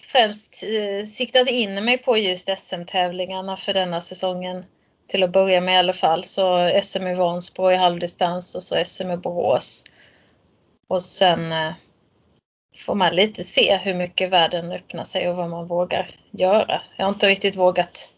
[0.00, 4.64] främst eh, siktat in mig på just SM-tävlingarna för denna säsongen
[5.10, 6.24] Till att börja med i alla fall.
[6.24, 9.84] Så SM i Vansbro i halvdistans och så SM i Borås.
[10.88, 11.72] Och sen eh,
[12.86, 16.82] får man lite se hur mycket världen öppnar sig och vad man vågar göra.
[16.96, 18.12] Jag har inte riktigt vågat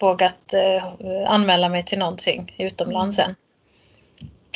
[0.00, 0.84] vågat eh,
[1.26, 3.36] anmäla mig till någonting utomlands än.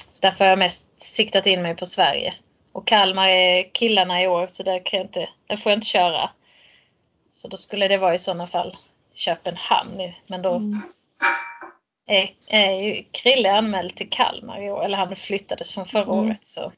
[0.07, 2.35] Så därför har jag mest siktat in mig på Sverige.
[2.73, 5.87] Och Kalmar är killarna i år så där, kan jag inte, där får jag inte
[5.87, 6.31] köra.
[7.29, 8.77] Så då skulle det vara i sådana fall
[9.17, 10.13] Köpenhamn.
[10.27, 10.81] Men då mm.
[12.07, 16.15] är, är ju Krille anmäld till Kalmar i år, eller han flyttades från förra mm.
[16.15, 16.45] året.
[16.45, 16.73] Så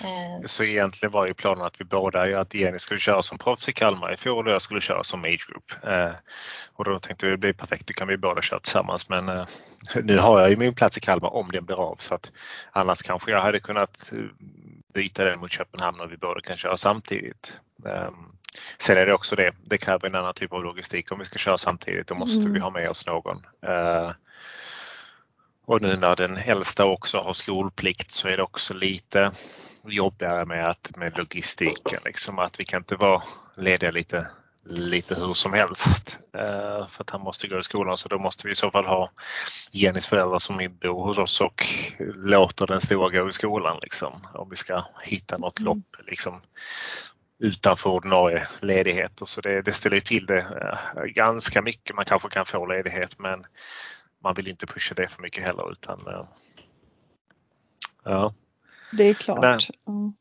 [0.00, 3.68] Eh, så egentligen var ju planen att vi båda, att Jenny skulle köra som proffs
[3.68, 5.84] i Kalmar i fjol och jag skulle köra som age group.
[5.84, 6.12] Eh,
[6.72, 9.08] och då tänkte vi det blir perfekt, då kan vi båda köra tillsammans.
[9.08, 9.46] Men eh,
[10.02, 12.32] nu har jag ju min plats i Kalmar om den blir av så att
[12.70, 14.12] annars kanske jag hade kunnat
[14.92, 17.60] byta den mot Köpenhamn och vi båda kan köra samtidigt.
[17.86, 18.14] Ehm,
[18.78, 21.38] sen är det också det, det kräver en annan typ av logistik om vi ska
[21.38, 22.06] köra samtidigt.
[22.06, 22.52] Då måste mm.
[22.52, 23.42] vi ha med oss någon.
[25.64, 29.32] Och nu när den äldsta också har skolplikt så är det också lite
[29.84, 32.00] jobbigare med, att, med logistiken.
[32.04, 33.22] Liksom, att vi kan inte vara
[33.56, 34.26] lediga lite,
[34.64, 38.46] lite hur som helst eh, för att han måste gå i skolan så då måste
[38.46, 39.10] vi i så fall ha
[39.70, 41.66] Jennys föräldrar som bor hos oss och
[42.14, 45.66] låter den stora gå i skolan liksom, om vi ska hitta något mm.
[45.66, 46.40] lopp liksom,
[47.38, 49.26] utanför ordinarie ledigheter.
[49.26, 51.96] Så det, det ställer till det eh, ganska mycket.
[51.96, 53.44] Man kanske kan få ledighet men
[54.22, 56.24] man vill inte pusha det för mycket heller utan eh,
[58.04, 58.34] ja.
[58.92, 59.40] Det är klart.
[59.40, 60.14] Men, mm.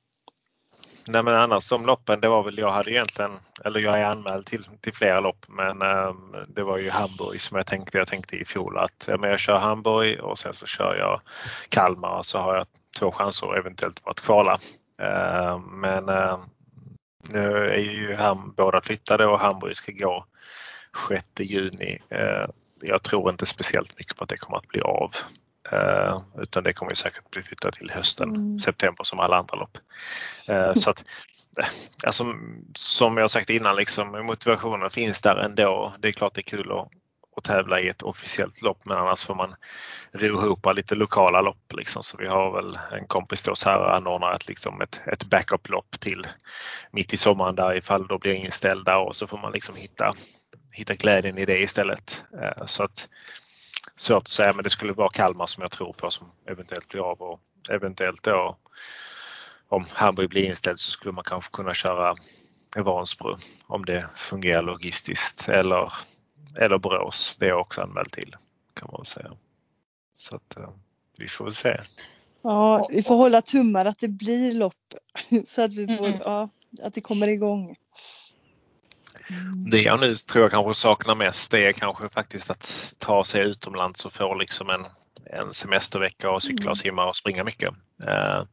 [1.07, 3.31] Nej men annars de loppen, det var väl jag hade egentligen,
[3.65, 7.57] eller jag är anmäld till, till flera lopp men um, det var ju Hamburg som
[7.57, 10.65] jag tänkte, jag tänkte i fjol att ja, men jag kör Hamburg och sen så
[10.65, 11.21] kör jag
[11.69, 12.65] Kalmar och så har jag
[12.99, 14.59] två chanser eventuellt på att kvala.
[15.01, 16.39] Uh, men uh,
[17.29, 20.25] nu är ju Ham, båda flyttade och Hamburg ska gå
[21.09, 21.99] 6 juni.
[22.11, 22.49] Uh,
[22.81, 25.11] jag tror inte speciellt mycket på att det kommer att bli av.
[25.73, 28.59] Uh, utan det kommer säkert bli flyttat till hösten, mm.
[28.59, 29.77] september som alla andra lopp.
[30.49, 31.03] Uh, så att,
[31.59, 31.67] eh,
[32.05, 32.25] alltså,
[32.75, 35.93] som jag sagt innan, liksom, motivationen finns där ändå.
[35.99, 36.89] Det är klart det är kul att,
[37.37, 39.55] att tävla i ett officiellt lopp men annars får man
[40.13, 41.73] ro ihop lite lokala lopp.
[41.73, 42.03] Liksom.
[42.03, 46.27] Så vi har väl en kompis då här anordnar ett, liksom ett, ett backup-lopp till
[46.91, 50.13] mitt i sommaren där ifall då blir inställda och så får man liksom hitta,
[50.73, 52.23] hitta glädjen i det istället.
[52.33, 53.07] Uh, så att
[54.01, 57.01] svårt att säga men det skulle vara Kalmar som jag tror på som eventuellt blir
[57.01, 57.39] av och
[57.69, 58.57] eventuellt då
[59.67, 62.15] om Hamburg blir inställd så skulle man kanske kunna köra
[62.75, 63.37] Vansbro
[63.67, 65.93] om det fungerar logistiskt eller,
[66.59, 67.35] eller Borås.
[67.39, 68.35] Det är jag också anmäld till
[68.73, 69.31] kan man säga.
[70.13, 70.69] Så att eh,
[71.19, 71.81] vi får väl se.
[72.41, 74.93] Ja, vi får hålla tummar att det blir lopp
[75.45, 76.19] så att vi får, mm.
[76.23, 76.49] ja,
[76.81, 77.75] att det kommer igång.
[79.71, 83.41] Det jag nu tror jag kanske saknar mest det är kanske faktiskt att ta sig
[83.41, 84.85] utomlands och få liksom en,
[85.25, 87.69] en semestervecka och cykla och simma och springa mycket.
[88.01, 88.43] Uh,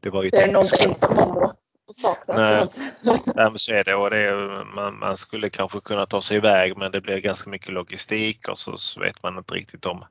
[0.00, 1.52] det var ju det är någonting som man
[1.96, 2.68] saknar.
[3.02, 6.36] Nej, men så är det och det är, man, man, skulle kanske kunna ta sig
[6.36, 10.04] iväg men det blir ganska mycket logistik och så, så vet man inte riktigt om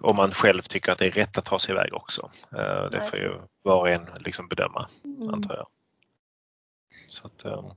[0.00, 2.30] om man själv tycker att det är rätt att ta sig iväg också.
[2.52, 5.34] Uh, det får ju var och en liksom bedöma mm.
[5.34, 5.66] antar jag.
[7.16, 7.72] Så att, um,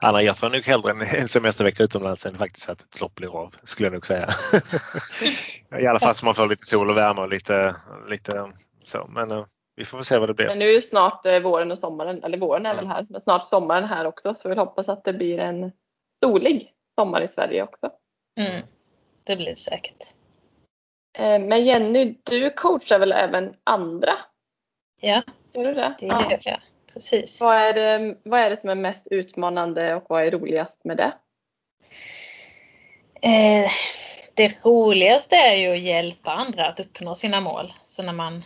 [0.00, 3.54] Anna, jag tar nog hellre en semestervecka utomlands än faktiskt att ett lopp blir av,
[3.62, 4.28] skulle jag nog säga.
[5.80, 7.76] I alla fall så man får lite sol och värme och lite,
[8.08, 8.52] lite
[8.84, 9.06] så.
[9.08, 9.46] Men uh,
[9.76, 10.46] vi får väl se vad det blir.
[10.46, 13.20] Men nu är ju snart uh, våren och sommaren, eller våren är väl här, men
[13.20, 14.34] snart sommaren här också.
[14.34, 15.72] Så vi hoppas att det blir en
[16.24, 17.90] solig sommar i Sverige också.
[18.40, 18.62] Mm,
[19.24, 20.14] det blir det säkert.
[21.18, 24.12] Men Jenny, du coachar väl även andra?
[25.00, 25.22] Ja,
[25.52, 25.94] gör du det?
[25.98, 26.60] det gör jag
[26.94, 27.40] precis.
[27.40, 30.96] Vad är, det, vad är det som är mest utmanande och vad är roligast med
[30.96, 31.12] det?
[33.22, 33.70] Eh,
[34.34, 37.72] det roligaste är ju att hjälpa andra att uppnå sina mål.
[37.84, 38.44] Så när man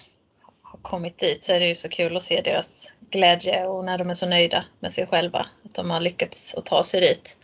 [0.62, 3.99] har kommit dit så är det ju så kul att se deras glädje och när
[3.99, 5.46] de är så nöjda med sig själva.
[5.64, 7.36] Att de har lyckats att ta sig dit.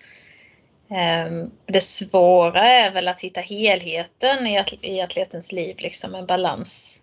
[0.90, 4.46] Eh, det svåra är väl att hitta helheten
[4.80, 7.02] i atletens liv, liksom en balans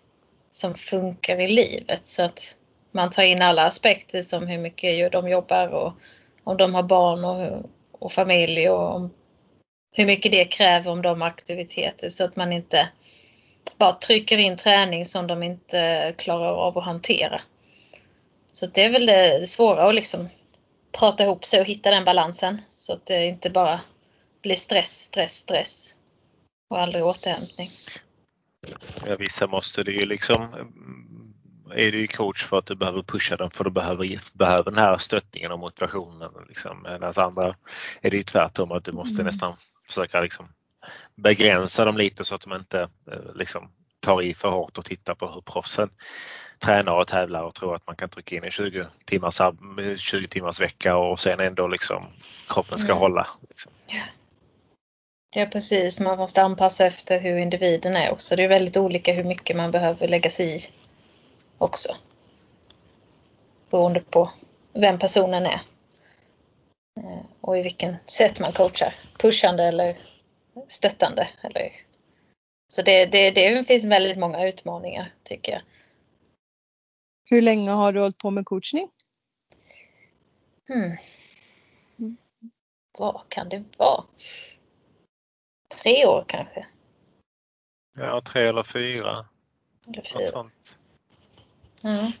[0.50, 2.06] som funkar i livet.
[2.06, 2.56] Så att
[2.92, 5.92] man tar in alla aspekter som hur mycket de jobbar och
[6.44, 9.10] om de har barn och, och familj och om
[9.92, 12.88] hur mycket det kräver om de aktiviteter så att man inte
[13.78, 17.40] bara trycker in träning som de inte klarar av att hantera.
[18.52, 20.28] Så det är väl det svåra att liksom
[20.98, 23.80] prata ihop sig och hitta den balansen så att det inte bara
[24.42, 25.98] blir stress, stress, stress
[26.70, 27.70] och aldrig återhämtning.
[29.06, 30.48] Ja, vissa måste det ju liksom
[31.70, 34.98] är du coach för att du behöver pusha dem för du behöver, behöver den här
[34.98, 36.30] stöttningen och motivationen.
[36.48, 36.82] Liksom.
[36.82, 37.56] Medan andra
[38.00, 39.26] är det ju tvärtom att du måste mm.
[39.26, 39.56] nästan
[39.86, 40.48] försöka liksom
[41.14, 45.14] begränsa dem lite så att de inte eh, liksom, tar i för hårt och tittar
[45.14, 45.90] på hur proffsen
[46.58, 49.40] tränar och tävlar och tror att man kan trycka in en 20 timmars,
[49.96, 52.06] 20 timmars vecka och sen ändå liksom
[52.48, 52.98] kroppen ska mm.
[52.98, 53.28] hålla.
[53.48, 53.72] Liksom.
[55.34, 58.36] Ja precis, man måste anpassa efter hur individen är också.
[58.36, 60.68] Det är väldigt olika hur mycket man behöver lägga sig i
[61.62, 61.96] också.
[63.70, 64.30] Beroende på
[64.72, 65.60] vem personen är.
[67.00, 68.94] Eh, och i vilken sätt man coachar.
[69.18, 69.96] Pushande eller
[70.68, 71.28] stöttande.
[71.42, 71.72] Eller...
[72.68, 75.62] Så det, det, det finns väldigt många utmaningar tycker jag.
[77.24, 78.88] Hur länge har du hållit på med coachning?
[80.68, 80.96] Hmm.
[81.98, 82.16] Mm.
[82.98, 84.04] Vad kan det vara?
[85.82, 86.66] Tre år kanske?
[87.98, 89.26] Ja, tre eller fyra.
[89.86, 90.20] Eller fyra.
[90.20, 90.76] Något sånt.
[91.84, 92.12] Mm.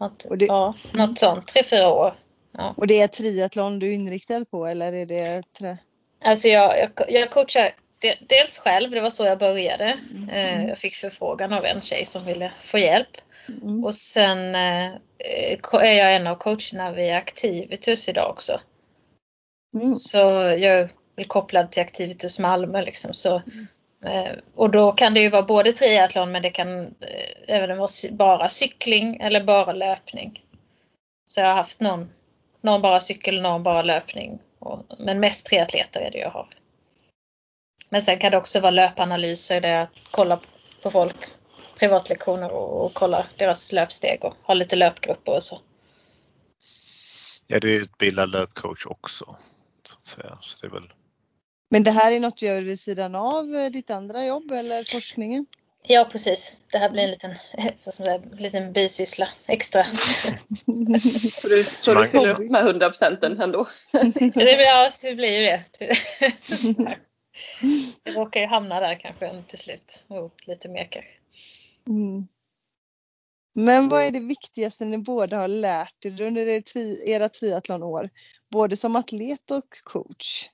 [0.00, 2.14] Något, det, ja, något sånt, tre, fyra år.
[2.52, 2.74] Ja.
[2.76, 5.78] Och det är triathlon du är inriktad på eller är det trä?
[6.24, 7.74] Alltså jag, jag, jag coachar
[8.28, 9.98] dels själv, det var så jag började.
[10.10, 10.28] Mm.
[10.28, 13.16] Eh, jag fick förfrågan av en tjej som ville få hjälp.
[13.48, 13.84] Mm.
[13.84, 14.92] Och sen eh,
[15.72, 18.60] är jag en av coacherna vid Activitus idag också.
[19.74, 19.94] Mm.
[19.94, 20.18] Så
[20.58, 23.14] jag är kopplad till Activitus Malmö liksom.
[23.14, 23.66] Så, mm.
[24.06, 27.88] Eh, och då kan det ju vara både triathlon men det kan eh, även vara
[28.10, 30.44] bara cykling eller bara löpning.
[31.26, 32.10] Så jag har haft någon,
[32.60, 34.38] någon bara cykel, någon bara löpning.
[34.58, 36.46] Och, men mest triatleter är det jag har.
[37.88, 40.40] Men sen kan det också vara löpanalyser där jag kollar
[40.82, 41.16] på folk
[41.78, 45.60] privatlektioner och, och kollar deras löpsteg och har lite löpgrupper och så.
[47.46, 49.36] Ja, du är utbildad löpcoach också.
[49.88, 50.38] Så att säga.
[50.40, 50.92] Så det är väl...
[51.68, 54.92] Men det här är något du gör vid sidan av eh, ditt andra jobb eller
[54.92, 55.46] forskningen?
[55.86, 56.56] Ja precis.
[56.72, 57.36] Det här blir en liten,
[57.92, 59.84] säga, liten bisyssla extra.
[61.32, 63.68] så du, så du fyller upp med 100 procenten ändå?
[63.92, 65.64] det, ja, det blir ju det.
[68.02, 70.04] Det råkar ju hamna där kanske till slut.
[70.08, 71.10] Oh, lite mer kanske.
[71.88, 72.28] Mm.
[73.54, 76.62] Men vad är det viktigaste ni båda har lärt er under
[77.08, 78.10] era triathlonår?
[78.50, 80.48] Både som atlet och coach.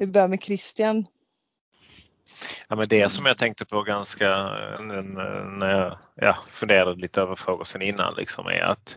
[0.00, 1.06] Vi börjar med Christian.
[2.68, 4.28] Ja, men det som jag tänkte på ganska
[4.80, 8.96] när jag ja, funderade lite över frågor sen innan liksom är att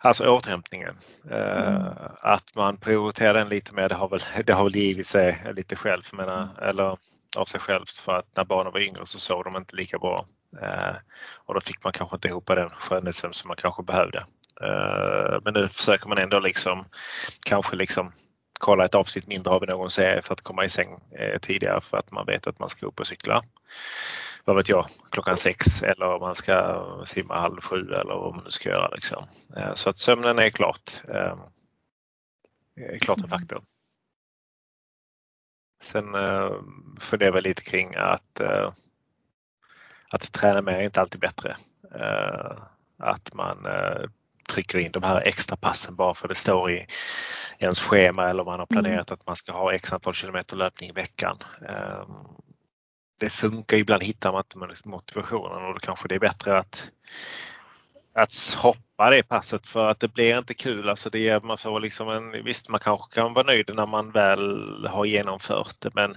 [0.00, 0.96] Alltså återhämtningen.
[1.30, 1.92] Eh, mm.
[2.20, 5.76] att man prioriterar den lite mer, det har väl, det har väl givit sig lite
[5.76, 6.68] själv, menar, mm.
[6.68, 6.98] eller
[7.36, 10.26] av sig själv för att när barnen var yngre så såg de inte lika bra.
[10.62, 10.94] Eh,
[11.34, 14.18] och då fick man kanske inte ihop den skönhetssömn som man kanske behövde.
[14.62, 16.84] Eh, men nu försöker man ändå liksom
[17.44, 18.12] kanske liksom
[18.60, 21.00] kolla ett avsnitt mindre av någon serie för att komma i säng
[21.40, 23.42] tidigare för att man vet att man ska upp och cykla
[24.44, 28.44] vad vet jag, klockan sex eller om man ska simma halv sju eller vad man
[28.44, 28.88] nu ska göra.
[28.88, 29.24] Liksom.
[29.56, 31.38] Eh, så att sömnen är klart, eh,
[33.00, 33.62] klart en faktor.
[35.82, 36.52] Sen eh,
[37.00, 38.72] funderar vi lite kring att, eh,
[40.10, 41.56] att träna mer är inte alltid bättre.
[41.94, 42.56] Eh,
[42.98, 44.02] att man eh,
[44.50, 46.86] trycker in de här extra passen bara för det står i
[47.58, 49.14] ens schema eller man har planerat mm.
[49.20, 51.38] att man ska ha x antal kilometer löpning i veckan
[53.20, 56.90] det funkar ibland hittar man inte motivationen och då kanske det är bättre att,
[58.14, 60.88] att hoppa det passet för att det blir inte kul.
[60.88, 64.86] Alltså det, man får liksom en, visst, man kanske kan vara nöjd när man väl
[64.86, 66.16] har genomfört det men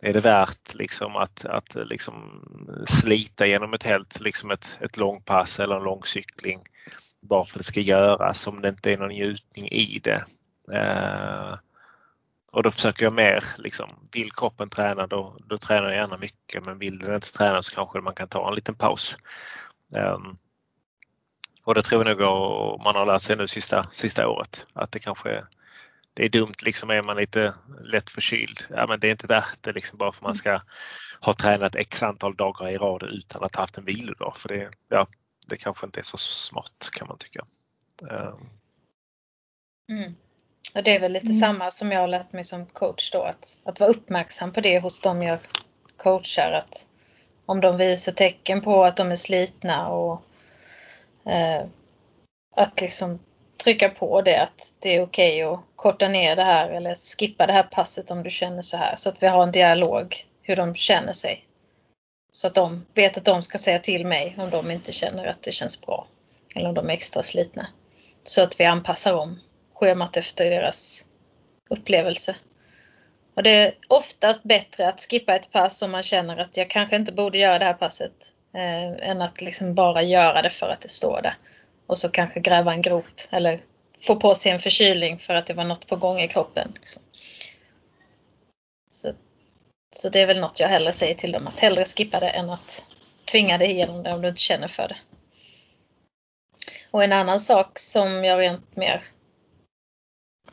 [0.00, 2.44] är det värt liksom att, att liksom
[2.88, 6.02] slita genom ett helt liksom ett, ett långpass eller en lång
[7.16, 10.24] cykling bara för att det ska göras om det inte är någon njutning i det.
[10.72, 11.58] Eh,
[12.52, 16.66] och då försöker jag mer, liksom, vill kroppen träna då, då tränar jag gärna mycket
[16.66, 19.16] men vill den inte träna så kanske man kan ta en liten paus.
[19.96, 20.38] Um,
[21.64, 25.00] och det tror jag nog man har lärt sig nu sista, sista året att det
[25.00, 25.44] kanske
[26.14, 27.54] det är dumt liksom är man lite
[27.84, 28.58] lätt förkyld.
[28.70, 30.60] Ja, men det är inte värt det liksom bara för man ska
[31.20, 34.36] ha tränat x antal dagar i rad utan att ha haft en vilodag.
[34.36, 35.06] För det, ja,
[35.46, 37.44] det kanske inte är så smart kan man tycka.
[38.02, 38.50] Um.
[39.92, 40.14] Mm.
[40.74, 41.38] Och det är väl lite mm.
[41.38, 44.80] samma som jag har lärt mig som coach då, att, att vara uppmärksam på det
[44.80, 45.40] hos dem jag
[45.96, 46.52] coachar.
[46.52, 46.86] Att
[47.46, 50.22] om de visar tecken på att de är slitna och
[51.24, 51.66] eh,
[52.56, 53.18] att liksom
[53.64, 57.46] trycka på det att det är okej okay att korta ner det här eller skippa
[57.46, 58.96] det här passet om du känner så här.
[58.96, 61.45] Så att vi har en dialog hur de känner sig.
[62.36, 65.42] Så att de vet att de ska säga till mig om de inte känner att
[65.42, 66.06] det känns bra.
[66.54, 67.66] Eller om de är extra slitna.
[68.24, 69.40] Så att vi anpassar om
[69.74, 71.04] schemat efter deras
[71.68, 72.36] upplevelse.
[73.34, 76.96] Och det är oftast bättre att skippa ett pass om man känner att jag kanske
[76.96, 80.80] inte borde göra det här passet Eh, än att liksom bara göra det för att
[80.80, 81.34] det står där.
[81.86, 83.60] Och så kanske gräva en grop eller
[84.06, 86.72] få på sig en förkylning för att det var något på gång i kroppen.
[86.74, 87.02] Liksom.
[89.96, 92.50] Så, det är väl något jag hellre säger till dem, att hellre skippa det än
[92.50, 92.86] att
[93.24, 94.96] tvinga dig igenom det om du inte känner för det.
[96.90, 99.02] Och en annan sak som jag rent mer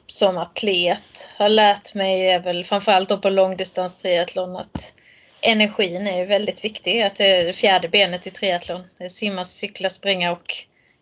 [0.07, 4.93] som atlet har lärt mig är väl framförallt då på långdistans triathlon att
[5.41, 7.01] energin är väldigt viktig.
[7.01, 8.83] Att det är det fjärde benet i triathlon.
[8.97, 10.53] Det är simma, cykla, springa och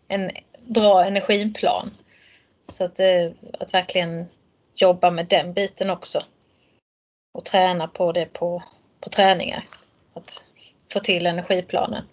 [0.08, 0.30] en
[0.66, 1.90] bra energiplan.
[2.68, 3.30] Så att, eh,
[3.60, 4.26] att verkligen
[4.74, 6.22] jobba med den biten också.
[7.32, 8.62] Och träna på det på,
[9.00, 9.64] på träningar.
[10.14, 10.44] Att
[10.92, 12.04] få till energiplanen.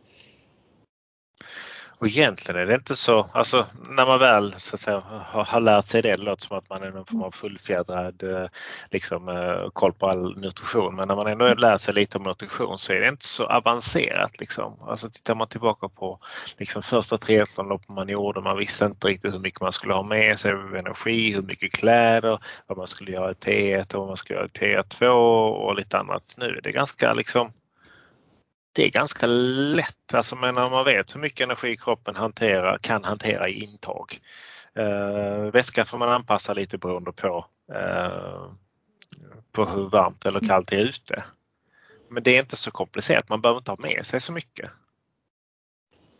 [2.00, 5.60] Och egentligen är det inte så, alltså när man väl så att säga, har, har
[5.60, 8.47] lärt sig det, det låter som att man är någon form av fullfjädrad eh,
[8.89, 10.95] liksom, eh, koll på all nutrition.
[10.95, 14.39] Men när man ändå lär sig lite om nutrition så är det inte så avancerat.
[14.39, 14.80] Liksom.
[14.82, 16.20] Alltså tittar man tillbaka på
[16.58, 20.39] liksom, första triathlonloppen man gjorde, man visste inte riktigt hur mycket man skulle ha med
[20.39, 24.18] sig av energi, hur mycket kläder, vad man skulle göra i T1 och vad man
[24.18, 25.08] skulle göra i T2
[25.52, 26.36] och lite annat.
[26.38, 27.52] Nu är det ganska liksom
[28.80, 33.03] det är ganska lätt, alltså men när man vet hur mycket energi kroppen hanterar, kan
[33.03, 34.19] hantera i intag.
[34.75, 38.51] Eh, vätska får man anpassa lite beroende på, eh,
[39.51, 41.23] på hur varmt eller kallt det är ute.
[42.09, 44.71] Men det är inte så komplicerat, man behöver inte ha med sig så mycket.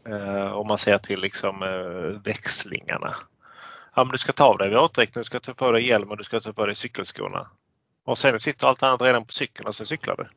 [0.08, 3.16] Eh, om man ser till liksom, eh, växlingarna.
[3.96, 6.18] Ja, men du ska ta av dig våtdräkten, du ska ta på dig hjälmen och
[6.18, 7.48] du ska ta på dig cykelskorna.
[8.06, 10.28] Och sen sitter allt annat redan på cykeln och sen cyklar du.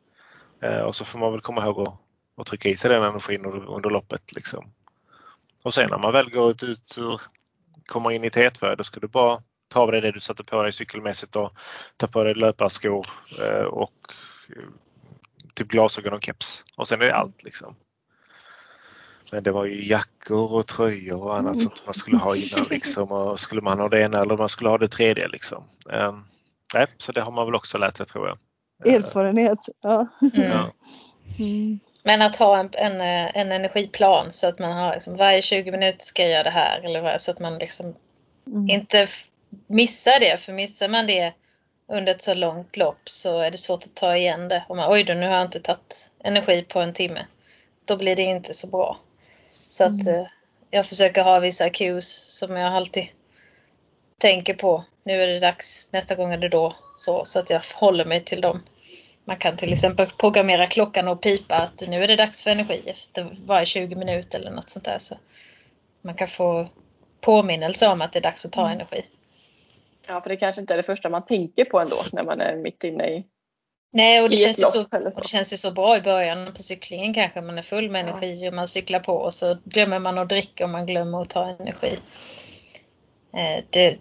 [0.63, 3.47] Eh, och så får man väl komma ihåg att, att trycka i sig den energin
[3.47, 4.33] under, under loppet.
[4.33, 4.73] Liksom.
[5.63, 7.21] Och sen när man väl går ut, ut ur,
[7.87, 10.63] kommer in i T2 då ska du bara ta av dig det du satte på
[10.63, 11.53] dig cykelmässigt och
[11.97, 13.07] ta på dig löparskor
[13.39, 14.13] eh, och
[14.49, 14.69] eh,
[15.55, 16.65] typ glasögon och keps.
[16.77, 17.77] Och sen är det allt liksom.
[19.33, 23.13] Men det var ju jackor och tröjor och annat som man skulle ha innan liksom.
[23.13, 25.65] Och skulle man ha det ena eller man skulle ha det tredje liksom.
[25.85, 26.25] Um,
[26.75, 28.39] nej, så det har man väl också lärt sig tror jag.
[28.95, 29.59] Erfarenhet.
[29.81, 30.07] Ja.
[30.35, 30.71] Mm.
[31.39, 31.81] Mm.
[32.03, 36.05] Men att ha en, en, en, energiplan så att man har liksom, varje 20 minuter
[36.05, 37.95] ska jag göra det här eller så att man liksom
[38.47, 38.71] mm.
[38.71, 39.09] inte
[39.67, 40.41] missar det.
[40.41, 41.33] För missar man det
[41.87, 44.65] under ett så långt lopp så är det svårt att ta igen det.
[44.69, 47.27] Om man, Oj då, nu har jag inte tagit energi på en timme.
[47.85, 48.99] Då blir det inte så bra.
[49.69, 50.15] Så att mm.
[50.15, 50.27] eh,
[50.71, 53.09] jag försöker ha vissa cues som jag alltid
[54.19, 54.85] tänker på.
[55.03, 56.77] Nu är det dags, nästa gång är det då.
[56.97, 58.63] Så, så att jag håller mig till dem.
[59.25, 62.83] Man kan till exempel programmera klockan och pipa att nu är det dags för energi
[62.87, 64.99] efter varje 20 minuter eller något sånt där.
[64.99, 65.15] Så
[66.03, 66.69] man kan få
[67.21, 68.73] påminnelse om att det är dags att ta mm.
[68.73, 69.05] energi.
[70.07, 72.57] Ja, för det kanske inte är det första man tänker på ändå när man är
[72.57, 73.25] mitt inne i
[73.95, 77.15] Nej, och det, känns ju så, det känns ju så bra i början på cyklingen
[77.15, 77.41] kanske.
[77.41, 80.65] Man är full med energi och man cyklar på och så glömmer man att dricka
[80.65, 81.97] och man glömmer att ta energi.
[83.33, 83.99] Eh, det,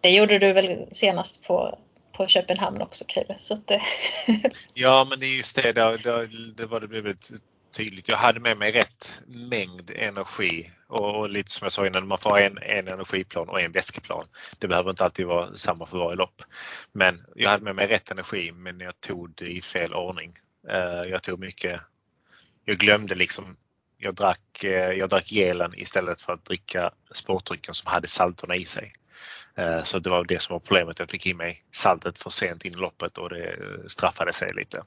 [0.00, 1.78] det gjorde du väl senast på
[2.20, 3.34] på Köpenhamn också Krille.
[3.38, 3.82] Så att det...
[4.74, 7.30] ja men det är just det, det, det, det var det blivit
[7.76, 8.08] tydligt.
[8.08, 12.18] Jag hade med mig rätt mängd energi och, och lite som jag sa innan, man
[12.18, 14.24] får en, en energiplan och en vätskeplan.
[14.58, 16.42] Det behöver inte alltid vara samma för varje lopp.
[16.92, 20.32] Men jag hade med mig rätt energi men jag tog det i fel ordning.
[20.68, 21.80] Uh, jag tog mycket,
[22.64, 23.56] jag glömde liksom
[23.98, 28.64] jag drack, eh, jag drack gelen istället för att dricka sportdrycken som hade salterna i
[28.64, 28.92] sig.
[29.54, 30.98] Eh, så det var det som var problemet.
[30.98, 33.56] Jag fick i mig saltet för sent in i loppet och det
[33.88, 34.78] straffade sig lite.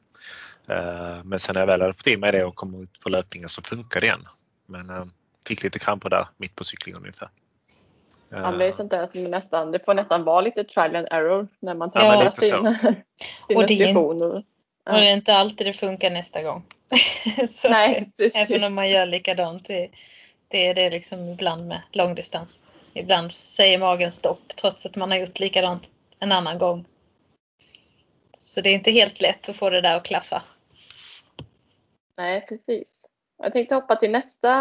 [0.70, 3.10] Eh, men sen när jag väl hade fått i mig det och kom ut på
[3.10, 4.28] löpningen så funkade det igen.
[4.66, 5.06] Men eh,
[5.48, 7.30] fick lite kramper där mitt på cyklingen ungefär.
[8.30, 11.48] Ja, det är sånt där som nästan, det får nästan vara lite trial and error
[11.60, 12.50] när man testar ja, sin,
[13.48, 14.44] sin och det, är, och,
[14.84, 14.94] ja.
[14.94, 16.66] och det är inte alltid det funkar nästa gång.
[17.50, 19.90] så Nej, även om man gör likadant, det,
[20.48, 22.63] det är det liksom ibland med långdistans.
[22.94, 26.86] Ibland säger magen stopp trots att man har gjort likadant en annan gång.
[28.40, 30.42] Så det är inte helt lätt att få det där att klaffa.
[32.18, 33.06] Nej, precis.
[33.38, 34.54] Jag tänkte hoppa till nästa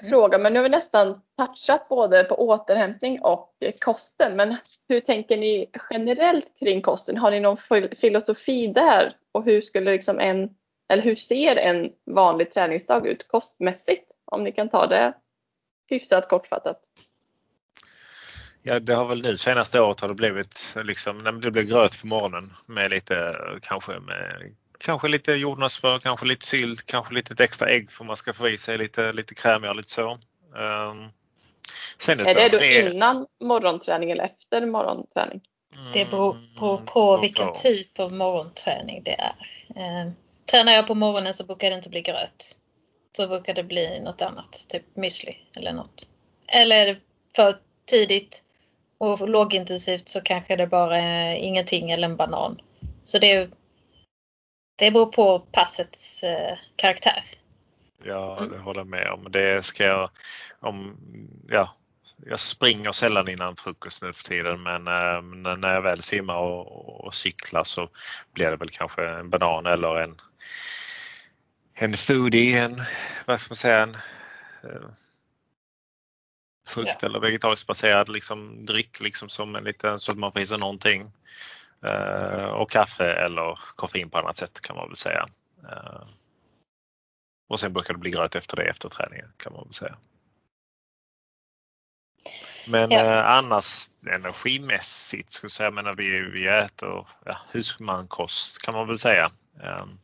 [0.00, 0.10] mm.
[0.10, 4.36] fråga, men nu har vi nästan touchat både på återhämtning och kosten.
[4.36, 4.56] Men
[4.88, 7.16] hur tänker ni generellt kring kosten?
[7.16, 7.56] Har ni någon
[8.00, 9.16] filosofi där?
[9.32, 10.50] Och hur skulle liksom en,
[10.92, 14.12] eller hur ser en vanlig träningsdag ut kostmässigt?
[14.24, 15.14] Om ni kan ta det
[15.90, 16.89] hyfsat kortfattat.
[18.62, 22.06] Ja, det har väl nu senaste året har det blivit liksom, det blir gröt på
[22.06, 27.90] morgonen med lite kanske med kanske lite jordnötssmör, kanske lite sylt, kanske lite extra ägg
[27.92, 30.10] för man ska få i sig lite, lite krämigare lite så.
[30.10, 31.10] Um,
[31.98, 32.92] sen är det då det...
[32.92, 35.40] innan morgonträning eller efter morgonträning?
[35.92, 39.34] Det beror på, mm, på vilken typ av morgonträning det är.
[39.76, 40.12] Eh,
[40.50, 42.56] tränar jag på morgonen så brukar det inte bli gröt.
[43.16, 46.08] så brukar det bli något annat, typ müsli eller något.
[46.46, 47.00] Eller är det
[47.36, 47.54] för
[47.84, 48.44] tidigt
[49.00, 52.60] och lågintensivt så kanske det bara är ingenting eller en banan.
[53.02, 53.50] Så det,
[54.78, 57.24] det beror på passets eh, karaktär.
[58.04, 59.26] Ja, det håller jag med om.
[59.30, 60.10] Det ska jag,
[60.60, 60.96] om,
[61.48, 61.76] ja,
[62.26, 67.04] jag springer sällan innan frukost nu för tiden men äh, när jag väl simmar och,
[67.04, 67.88] och, cyklar så
[68.32, 70.20] blir det väl kanske en banan eller en,
[71.74, 72.82] en foodie, en,
[73.26, 73.94] vad ska man säga, en
[74.64, 74.90] äh,
[76.70, 77.06] frukt ja.
[77.08, 80.58] eller vegetariskt baserad liksom, dryck liksom som en liten, så att man får i sig
[80.58, 81.12] någonting.
[81.82, 85.28] Äh, och kaffe eller koffein på annat sätt kan man väl säga.
[87.48, 89.96] och sen brukar det bli gröt efter det efter träningen kan man väl säga.
[92.66, 93.04] Men ja.
[93.04, 98.98] eh, annars energimässigt skulle jag säga, menar, vi, vi äter ja, husmankost kan man väl
[98.98, 99.30] säga.
[99.62, 99.98] Um,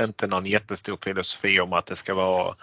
[0.00, 2.56] inte någon jättestor filosofi om att det ska vara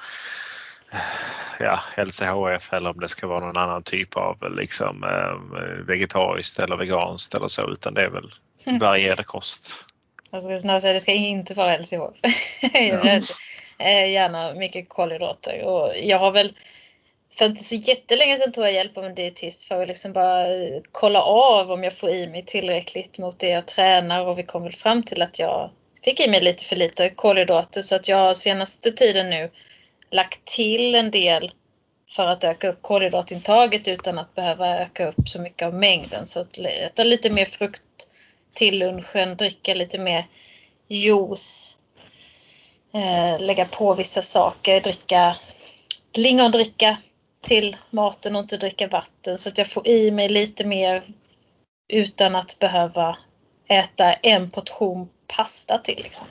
[1.60, 6.78] ja, LCHF eller om det ska vara någon annan typ av liksom, eh, vegetariskt eller
[6.78, 8.34] veganskt eller så utan det är väl
[8.66, 8.80] mm.
[8.80, 9.74] varierad kost.
[10.32, 12.18] Jag skulle snarare säga att det ska inte vara LCHF.
[12.74, 13.20] ja.
[14.08, 16.54] Gärna mycket kolhydrater och jag har väl
[17.38, 20.46] för inte så jättelänge sedan tog jag hjälp av en dietist för att liksom bara
[20.92, 24.64] kolla av om jag får i mig tillräckligt mot det jag tränar och vi kom
[24.64, 25.72] väl fram till att jag
[26.04, 29.50] fick i mig lite för lite kolhydrater så att jag senaste tiden nu
[30.12, 31.52] lagt till en del
[32.10, 36.26] för att öka upp kolhydratintaget utan att behöva öka upp så mycket av mängden.
[36.26, 37.84] Så att äta lite mer frukt
[38.54, 40.28] till lunchen, dricka lite mer
[40.88, 41.78] juice,
[42.94, 45.36] eh, lägga på vissa saker, dricka
[46.14, 46.98] lingondricka
[47.42, 51.04] till maten och inte dricka vatten så att jag får i mig lite mer
[51.88, 53.18] utan att behöva
[53.68, 56.04] äta en portion pasta till.
[56.04, 56.28] Liksom.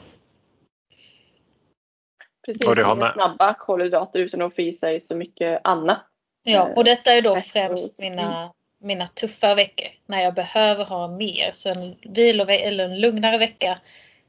[2.52, 3.12] Precis, och det har med...
[3.12, 5.98] snabba kolhydrater utan att få i sig så mycket annat.
[6.42, 11.50] Ja, och detta är då främst mina, mina tuffa veckor när jag behöver ha mer.
[11.52, 13.78] Så en vilo eller en lugnare vecka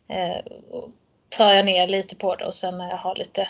[0.08, 0.38] eh,
[1.30, 3.50] tar jag ner lite på det och sen när jag har lite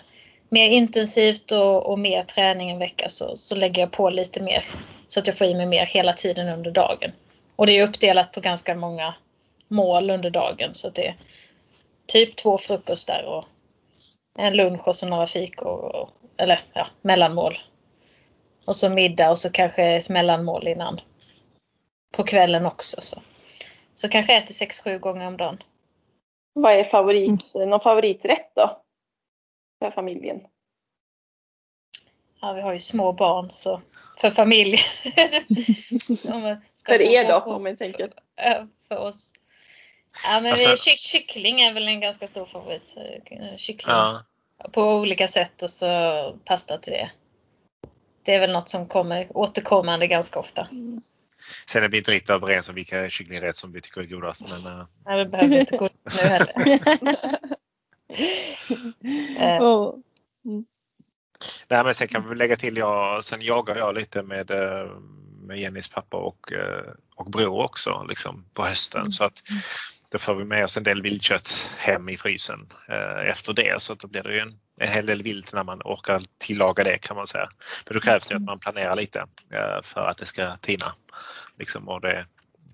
[0.50, 4.64] mer intensivt och, och, mer träning en vecka så, så lägger jag på lite mer
[5.08, 7.12] så att jag får i mig mer hela tiden under dagen.
[7.56, 9.16] Och det är uppdelat på ganska många
[9.68, 11.16] mål under dagen så att det är
[12.08, 13.46] typ två frukostar och
[14.38, 16.10] en lunch och så några fikor.
[16.38, 17.58] Eller ja, mellanmål.
[18.66, 21.02] Och så middag och så kanske ett mellanmål innan.
[22.18, 23.02] På kvällen också.
[23.02, 23.22] Så,
[23.94, 25.64] så kanske äter 6-7 gånger om dagen.
[26.54, 28.82] Vad är favorit, någon favoriträtt då?
[29.82, 30.42] för familjen?
[32.42, 33.82] Ja, vi har ju små barn så
[34.18, 34.80] för familjen.
[36.86, 38.10] för er då om man tänker?
[38.38, 39.32] För, för oss.
[40.24, 42.96] Ja men alltså, ky kyckling är väl en ganska stor favorit.
[42.98, 44.24] Eh, kyckling ja.
[44.72, 47.12] på olika sätt och så pasta till det.
[48.24, 50.68] Det är väl något som kommer återkommande ganska ofta.
[51.68, 54.64] Sen är vi inte riktigt överens om vilka kycklingrätter som vi tycker är godast.
[54.64, 54.86] Men, uh...
[55.06, 56.80] Nej, det behöver vi inte gå nu heller.
[59.62, 59.96] oh.
[60.46, 60.66] mm.
[61.68, 64.92] Nej, men sen kan vi lägga till, jag, sen jagar jag lite med, eh,
[65.42, 69.02] med Jennys pappa och, eh, och bror också liksom, på hösten.
[69.02, 69.12] Mm.
[69.12, 69.44] Så att
[70.12, 73.94] då får vi med oss en del viltkött hem i frysen eh, efter det så
[73.94, 76.98] att då blir det ju en, en hel del vilt när man orkar tillaga det
[76.98, 77.50] kan man säga.
[77.86, 79.20] Men då krävs det att man planerar lite
[79.54, 80.96] eh, för att det ska tina.
[81.58, 82.26] Liksom, och det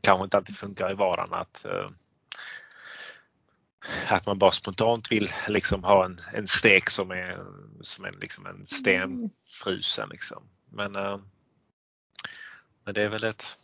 [0.01, 1.89] kanske inte alltid funkar i vardagen att eh,
[4.07, 7.43] att man bara spontant vill liksom ha en, en stek som är
[7.81, 10.09] som en, liksom en stenfrusen.
[10.09, 10.43] Liksom.
[10.71, 10.91] Men,
[12.83, 13.57] men det är väl ett,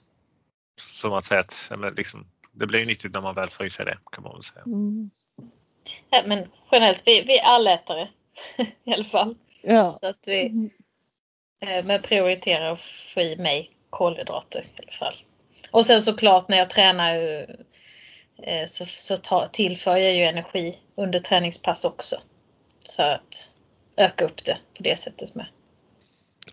[0.78, 4.34] som man säger, att liksom, det blir nyttigt när man väl fryser det kan man
[4.34, 4.64] väl säga.
[4.66, 5.10] Mm.
[6.10, 8.10] Ja, men generellt, vi, vi är allätare
[8.84, 9.36] i alla fall.
[9.62, 9.92] Ja.
[9.92, 10.70] Så att vi mm.
[11.66, 12.82] eh, men prioriterar att
[13.14, 15.16] få i mig kolhydrater i alla fall.
[15.72, 17.16] Och sen såklart när jag tränar
[18.38, 22.16] Eh, så, så ta, tillför jag ju energi under träningspass också.
[22.96, 23.52] För att
[23.98, 25.46] öka upp det på det sättet med.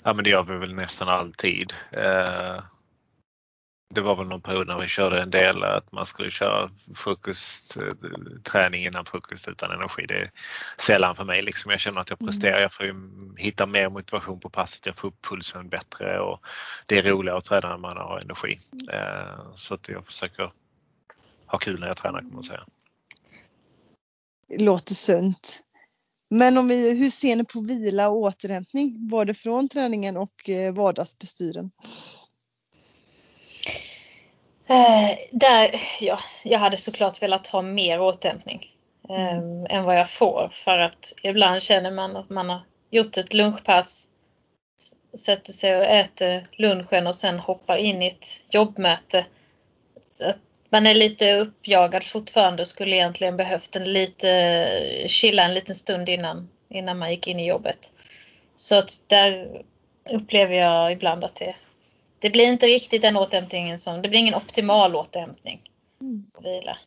[0.04, 1.72] Ja men det gör vi väl nästan alltid.
[1.92, 2.62] Eh,
[3.94, 7.76] det var väl någon period när vi körde en del att man skulle köra frukost,
[7.76, 7.92] eh,
[8.42, 10.06] träning innan frukost utan energi.
[10.06, 10.30] Det är
[10.76, 11.42] sällan för mig.
[11.42, 11.70] Liksom.
[11.70, 12.26] Jag känner att jag mm.
[12.26, 12.60] presterar.
[12.60, 12.94] Jag får
[13.38, 14.86] hitta mer motivation på passet.
[14.86, 16.40] Jag får upp pulsen bättre och
[16.86, 18.58] det är roligare att träna när man har energi.
[19.54, 20.52] Så att jag försöker
[21.46, 22.66] ha kul när jag tränar kan man säga.
[24.58, 25.60] Låter sunt.
[26.30, 30.74] Men om vi, hur ser ni på vila och återhämtning både från träningen och eh,
[30.74, 31.70] vardagsbestyren?
[34.70, 38.66] Eh, där, ja, jag hade såklart velat ha mer återhämtning.
[39.08, 40.48] um, än vad jag får.
[40.52, 42.60] För att ibland känner man att man har
[42.90, 44.06] gjort ett lunchpass,
[45.18, 49.26] sätter sig och äter lunchen och sen hoppar in i ett jobbmöte.
[50.20, 55.74] Att man är lite uppjagad fortfarande och skulle egentligen behövt en lite chilla en liten
[55.74, 57.92] stund innan, innan man gick in i jobbet.
[58.56, 59.62] Så att där
[60.10, 61.54] upplever jag ibland att det,
[62.20, 65.70] det blir inte riktigt den återhämtningen som, det blir ingen optimal återhämtning.
[66.34, 66.78] Och vila.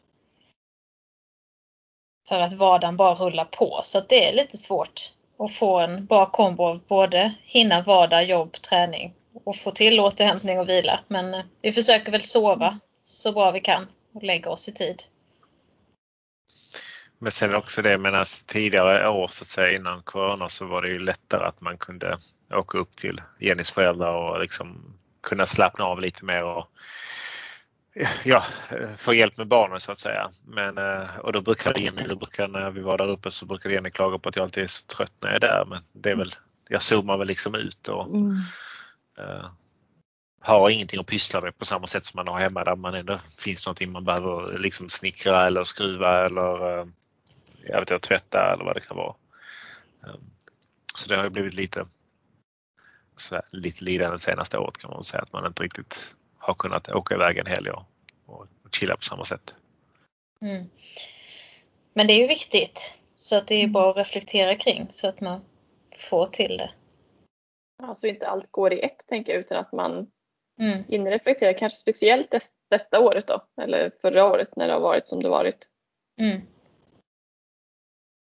[2.27, 6.05] För att vardagen bara rullar på så att det är lite svårt att få en
[6.05, 9.13] bra kombo av både hinna vardag, jobb, träning
[9.45, 10.99] och få till återhämtning och vila.
[11.07, 15.03] Men eh, vi försöker väl sova så bra vi kan och lägga oss i tid.
[17.19, 20.87] Men sen också det medan tidigare år så att säga innan corona så var det
[20.87, 22.17] ju lättare att man kunde
[22.53, 26.67] åka upp till Jennys föräldrar och liksom kunna slappna av lite mer och
[28.23, 28.43] ja,
[28.97, 30.31] få hjälp med barnen så att säga.
[30.45, 33.69] Men, eh, och då brukar Jenny, då brukar när vi var där uppe så brukar
[33.69, 35.65] Jenny klaga på att jag alltid är så trött när jag är där.
[35.65, 36.35] Men det är väl,
[36.67, 38.31] jag zoomar väl liksom ut och mm.
[39.19, 39.45] uh,
[40.41, 43.17] har ingenting att pyssla med på samma sätt som man har hemma där man ändå
[43.37, 46.87] finns någonting man behöver liksom snickra eller skruva eller uh,
[47.63, 49.15] jag vet inte, tvätta eller vad det kan vara.
[50.07, 50.21] Um,
[50.95, 51.85] så det har blivit lite,
[53.51, 57.37] lite lidande senaste året kan man säga att man inte riktigt har kunnat åka iväg
[57.37, 57.85] en helg och,
[58.25, 59.55] och chilla på samma sätt.
[60.41, 60.69] Mm.
[61.93, 63.71] Men det är ju viktigt så att det är mm.
[63.73, 65.41] bra att reflektera kring så att man
[65.97, 66.71] får till det.
[67.77, 70.11] Ja, så inte allt går i ett tänker jag utan att man
[70.59, 70.83] mm.
[70.83, 72.35] hinner reflektera kanske speciellt
[72.69, 75.67] detta året då eller förra året när det har varit som det varit.
[76.19, 76.41] Mm.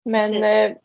[0.06, 0.78] Men eh,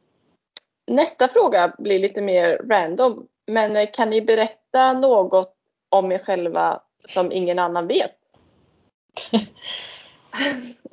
[0.86, 3.28] nästa fråga blir lite mer random.
[3.46, 5.54] Men eh, kan ni berätta något
[5.88, 8.16] om er själva som ingen annan vet?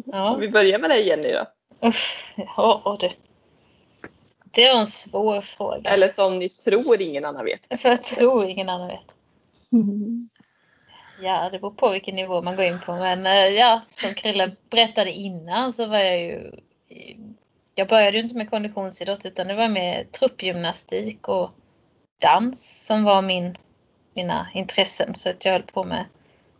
[0.05, 0.35] ja.
[0.39, 1.45] Vi börjar med dig Jenny då.
[1.87, 3.09] Uff, ja du.
[4.51, 5.89] Det är en svår fråga.
[5.89, 7.79] Eller som ni tror ingen annan vet.
[7.79, 9.15] Så jag tror ingen annan vet.
[11.21, 12.95] Ja, det beror på vilken nivå man går in på.
[12.95, 16.51] Men eh, ja, som Krille berättade innan så var jag ju...
[17.75, 21.51] Jag började ju inte med konditionsidrott utan det var med truppgymnastik och
[22.23, 23.55] dans som var min
[24.13, 25.15] mina intressen.
[25.15, 26.05] Så att jag höll på med,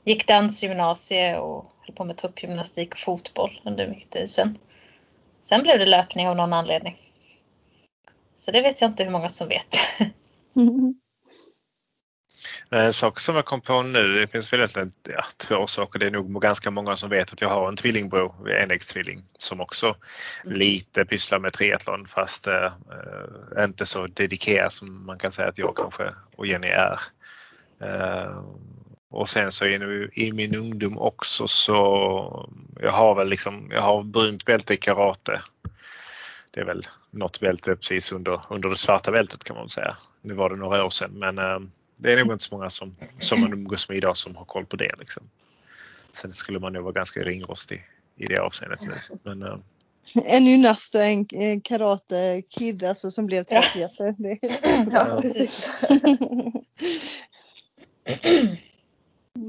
[0.03, 4.29] gick dansgymnasie och höll på med truppgymnastik och fotboll under mycket tid.
[4.29, 4.57] Sen,
[5.41, 6.97] sen blev det löpning av någon anledning.
[8.35, 9.75] Så det vet jag inte hur många som vet.
[12.73, 15.99] En sak som jag kom på nu, det finns väl egentligen ja, två saker.
[15.99, 19.95] Det är nog ganska många som vet att jag har en tvillingbror, enäggstvilling, som också
[20.45, 20.57] mm.
[20.57, 22.71] lite pysslar med triathlon fast eh,
[23.59, 26.99] inte så dedikerad som man kan säga att jag kanske och Jenny är.
[27.81, 28.43] Eh,
[29.11, 32.49] och sen så i, i min ungdom också så
[32.79, 35.41] jag har väl liksom, jag har brunt bälte i karate.
[36.51, 39.95] Det är väl något bälte precis under, under det svarta bältet kan man säga.
[40.21, 41.59] Nu var det några år sedan men äh,
[41.97, 44.65] det är nog inte så många som, som man umgås med idag som har koll
[44.65, 44.91] på det.
[44.99, 45.23] Liksom.
[46.11, 47.85] Sen skulle man nog vara ganska ringrostig
[48.15, 49.17] i det avseendet nu.
[49.23, 49.57] Men, äh,
[50.25, 54.13] en gymnast och en karate-kid alltså, som blev triathleter.
[54.91, 55.21] Ja.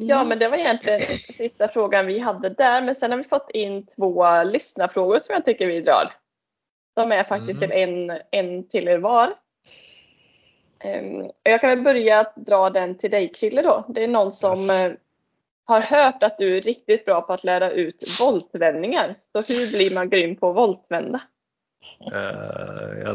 [0.01, 1.01] Ja, men det var egentligen
[1.37, 2.83] sista frågan vi hade där.
[2.83, 6.13] Men sen har vi fått in två lyssnarfrågor som jag tycker vi drar.
[6.95, 8.11] De är faktiskt mm.
[8.11, 9.35] en, en till er var.
[10.85, 13.85] Um, jag kan väl börja dra den till dig Krille då.
[13.89, 14.85] Det är någon som yes.
[14.85, 14.93] uh,
[15.65, 19.17] har hört att du är riktigt bra på att lära ut voltvändningar.
[19.33, 21.21] Så hur blir man grym på att voltvända?
[22.13, 23.09] Uh,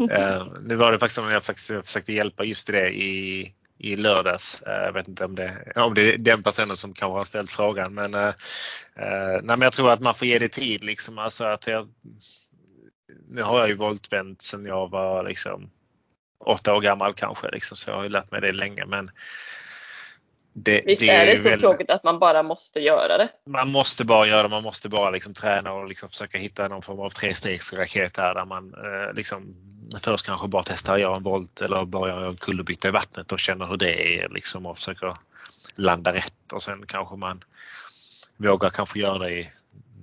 [0.00, 4.62] uh, nu var det faktiskt som jag faktiskt försökte hjälpa just det i i lördags.
[4.62, 7.50] Eh, jag vet inte om det, om det är den personen som kanske har ställt
[7.50, 8.34] frågan men, eh,
[8.96, 10.84] eh, nej, men jag tror att man får ge det tid.
[10.84, 11.18] Liksom.
[11.18, 11.88] Alltså att jag,
[13.28, 15.70] nu har jag ju voltvänt sedan jag var liksom,
[16.46, 19.10] åtta år gammal kanske liksom, så jag har ju lärt mig det länge men
[20.54, 23.28] det, Visst det är det så väl, tråkigt att man bara måste göra det?
[23.46, 26.82] Man måste bara göra det, man måste bara liksom träna och liksom försöka hitta någon
[26.82, 29.56] form av trestegsraket här där man eh, liksom
[30.02, 33.32] först kanske bara testar att göra en volt eller bara göra en kullerbytta i vattnet
[33.32, 35.14] och känner hur det är liksom och försöker
[35.74, 37.44] landa rätt och sen kanske man
[38.36, 39.46] vågar kanske göra det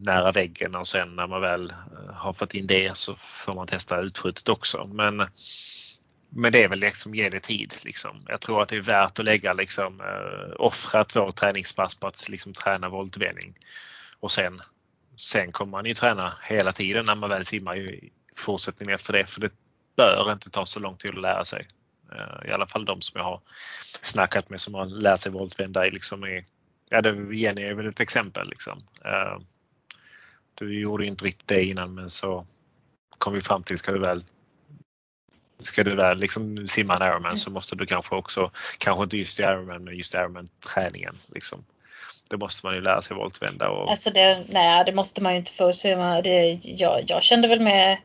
[0.01, 3.67] nära väggen och sen när man väl eh, har fått in det så får man
[3.67, 4.85] testa utskjutet också.
[4.85, 5.27] Men
[6.29, 7.73] men det är väl liksom ge det tid.
[7.85, 8.25] Liksom.
[8.27, 12.29] Jag tror att det är värt att lägga liksom, eh, offra två träningspass på att
[12.29, 13.57] liksom, träna voltvändning.
[14.19, 14.61] Och sen,
[15.15, 19.25] sen kommer man ju träna hela tiden när man väl simmar i fortsättningen efter det.
[19.25, 19.51] För det
[19.95, 21.67] bör inte ta så lång tid att lära sig.
[22.11, 23.41] Eh, I alla fall de som jag har
[24.01, 26.43] snackat med som har lärt sig voltvända liksom i,
[26.89, 28.49] ja det, Jenny är väl ett exempel.
[28.49, 28.83] Liksom.
[29.05, 29.41] Eh,
[30.53, 32.47] du gjorde inte riktigt det innan men så
[33.17, 34.23] kom vi fram till ska du väl
[35.59, 39.39] Ska du väl liksom simma en Ironman så måste du kanske också, kanske inte just
[39.39, 41.15] i Ironman men just Ironman träningen.
[41.33, 41.65] Liksom.
[42.29, 43.69] Det måste man ju lära sig voltvända.
[43.69, 43.89] Och...
[43.89, 45.73] Alltså det, nej, det måste man ju inte få.
[45.73, 45.87] Så
[46.23, 47.97] det, jag, jag kände väl med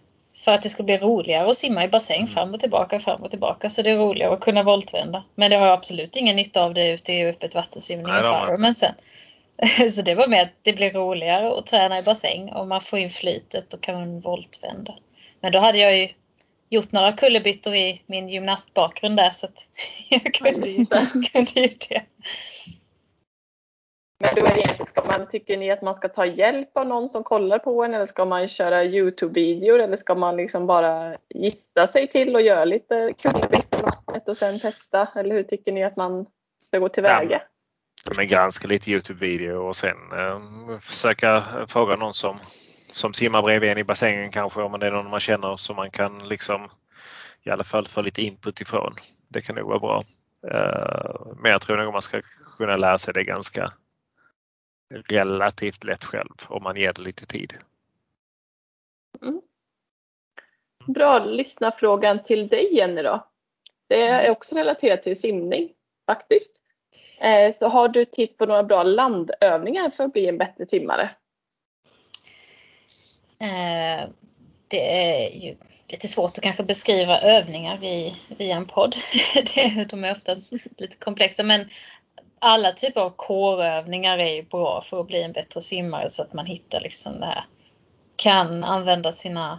[0.45, 2.29] för att det ska bli roligare att simma i bassäng mm.
[2.29, 3.71] fram och tillbaka, fram och tillbaka.
[3.71, 5.25] Så det är roligare att kunna voltvända.
[5.35, 8.75] Men det har jag absolut ingen nytta av det ute i öppet vattensimning och Fireman
[8.75, 8.95] sen.
[9.91, 12.99] Så det var med att det blir roligare att träna i bassäng och man får
[12.99, 14.95] in flytet och kan voltvända.
[15.41, 16.09] Men då hade jag ju
[16.75, 19.69] gjort några kullerbyttor i min gymnastbakgrund där så att
[20.09, 20.87] jag kunde ju,
[21.33, 22.03] kunde ju det.
[24.21, 27.25] Men då är ska man, tycker ni att man ska ta hjälp av någon som
[27.25, 32.09] kollar på en eller ska man köra Youtube-videor eller ska man liksom bara gissa sig
[32.09, 35.09] till och göra lite kullerbyttor i vattnet och sen testa?
[35.17, 36.27] Eller hur tycker ni att man
[36.67, 37.43] ska gå tillväga?
[38.07, 40.41] Ja, men granska lite Youtube-video och sen eh,
[40.81, 42.39] försöka fråga någon som,
[42.95, 45.91] som simmar bredvid en i bassängen kanske om det är någon man känner som man
[45.91, 46.71] kan liksom
[47.43, 48.95] i alla fall få lite input ifrån.
[49.29, 50.05] Det kan nog vara bra.
[50.51, 52.23] Eh, men jag tror nog man ska
[52.59, 53.73] kunna lära sig det ganska
[55.09, 57.55] relativt lätt själv om man ger det lite tid.
[59.23, 59.41] Mm.
[60.87, 63.27] Bra, lyssna frågan till dig Jenny då.
[63.89, 65.73] Det är också relaterat till simning
[66.07, 66.61] faktiskt.
[67.21, 71.11] Eh, så har du tips på några bra landövningar för att bli en bättre simmare?
[73.45, 74.09] Eh,
[74.69, 75.57] det är ju
[75.89, 77.79] lite svårt att kanske beskriva övningar
[78.37, 78.97] via en podd.
[79.91, 81.69] De är oftast lite komplexa men
[82.39, 86.33] alla typer av kårövningar är ju bra för att bli en bättre simmare så att
[86.33, 87.47] man hittar liksom det här.
[88.17, 89.59] Kan använda sina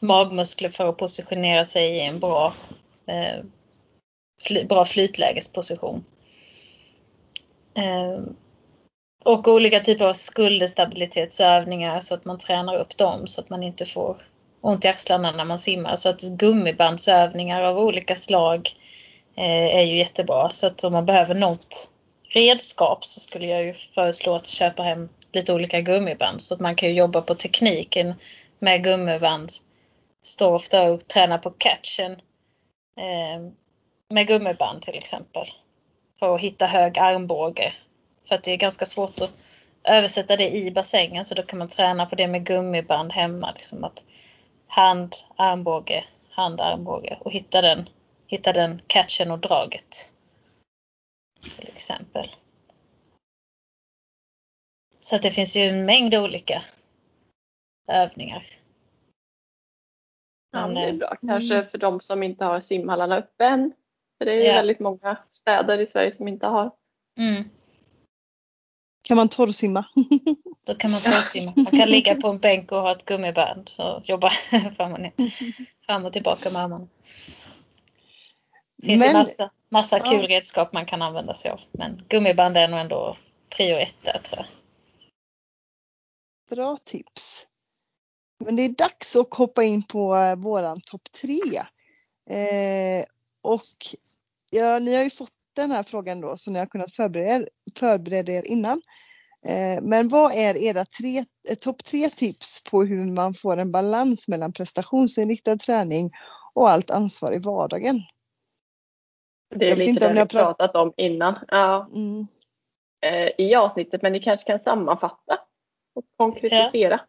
[0.00, 2.54] magmuskler för att positionera sig i en bra,
[3.06, 3.44] eh,
[4.42, 6.04] fly, bra flytlägesposition.
[7.74, 8.20] Eh,
[9.24, 13.86] och olika typer av skulderstabilitetsövningar så att man tränar upp dem så att man inte
[13.86, 14.16] får
[14.60, 15.96] ont i axlarna när man simmar.
[15.96, 18.70] Så att gummibandsövningar av olika slag
[19.36, 20.50] Eh, är ju jättebra.
[20.50, 21.92] Så att om man behöver något
[22.28, 26.76] redskap så skulle jag ju föreslå att köpa hem lite olika gummiband så att man
[26.76, 28.14] kan ju jobba på tekniken
[28.58, 29.52] med gummiband.
[30.22, 32.12] Står ofta och tränar på catchen
[32.96, 33.52] eh,
[34.08, 35.46] med gummiband till exempel.
[36.18, 37.72] För att hitta hög armbåge.
[38.28, 39.30] För att det är ganska svårt att
[39.84, 43.52] översätta det i bassängen så då kan man träna på det med gummiband hemma.
[43.56, 44.04] Liksom att
[44.66, 47.88] hand, armbåge, hand, armbåge och hitta den
[48.26, 50.12] hitta den catchen och draget.
[51.58, 52.30] Till exempel.
[55.00, 56.62] Så att det finns ju en mängd olika
[57.88, 58.44] övningar.
[60.52, 61.08] Ja, det är bra.
[61.08, 61.66] Eh, Kanske mm.
[61.68, 63.72] för de som inte har simhallarna uppe än.
[64.18, 64.54] För det är ju ja.
[64.54, 66.70] väldigt många städer i Sverige som inte har.
[67.18, 67.50] Mm.
[69.04, 69.84] Kan man torrsimma?
[70.64, 71.52] Då kan man torrsimma.
[71.56, 74.30] Man kan ligga på en bänk och ha ett gummiband och jobba
[74.76, 75.12] fram och, ner,
[75.86, 76.88] fram och tillbaka med armarna.
[78.76, 80.04] Det finns men, massa, massa ja.
[80.04, 81.60] kul redskap man kan använda sig av.
[81.72, 83.16] Men gummiband är nog ändå
[83.56, 84.46] prio ett där tror jag.
[86.56, 87.46] Bra tips.
[88.44, 91.62] Men det är dags att hoppa in på eh, våran topp tre.
[92.30, 93.04] Eh,
[93.42, 93.86] och
[94.50, 97.46] ja, ni har ju fått den här frågan då så ni har kunnat förbereda,
[97.78, 98.82] förbereda er innan.
[99.46, 103.72] Eh, men vad är era tre, eh, topp tre tips på hur man får en
[103.72, 106.10] balans mellan prestationsinriktad träning
[106.54, 108.02] och allt ansvar i vardagen?
[109.54, 111.34] Det är lite det vi pratat om innan.
[111.48, 111.90] Ja.
[111.94, 112.26] Mm.
[113.06, 115.38] Eh, I avsnittet men ni kanske kan sammanfatta
[115.94, 117.00] och konkretisera.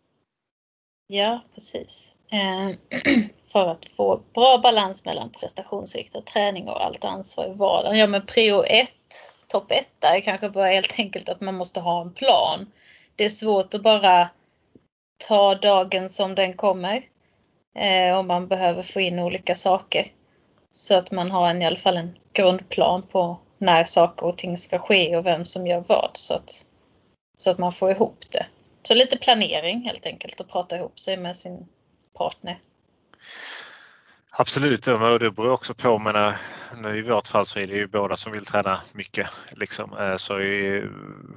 [1.08, 2.16] Ja, ja precis.
[3.56, 7.98] För att få bra balans mellan prestationsriktad träning och allt ansvar i vardagen.
[7.98, 8.90] Ja men prio 1,
[9.48, 12.72] topp 1 är kanske bara helt enkelt att man måste ha en plan.
[13.16, 14.30] Det är svårt att bara
[15.28, 17.04] ta dagen som den kommer.
[17.76, 20.08] Eh, om man behöver få in olika saker.
[20.72, 24.58] Så att man har en, i alla fall en grundplan på när saker och ting
[24.58, 26.66] ska ske och vem som gör vad så att,
[27.38, 28.46] så att man får ihop det.
[28.84, 31.68] Så lite planering helt enkelt och prata ihop sig med sin
[32.18, 32.60] partner.
[34.38, 36.34] Absolut, och det beror också på, men eh,
[36.78, 39.28] nu i vårt fall så är det ju båda som vill träna mycket.
[39.52, 39.98] Liksom.
[39.98, 40.34] Eh, så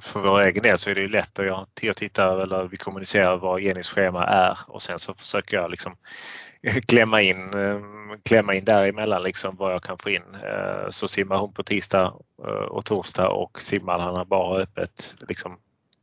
[0.01, 3.37] för vår egen del så är det ju lätt att jag tittar eller vi kommunicerar
[3.37, 5.95] vad Jennys schema är och sen så försöker jag liksom
[6.87, 7.79] klämma in, eh,
[8.23, 10.23] klämma in däremellan liksom vad jag kan få in.
[10.89, 12.13] Så simmar hon på tisdag
[12.69, 15.57] och torsdag och simhallarna bara öppet liksom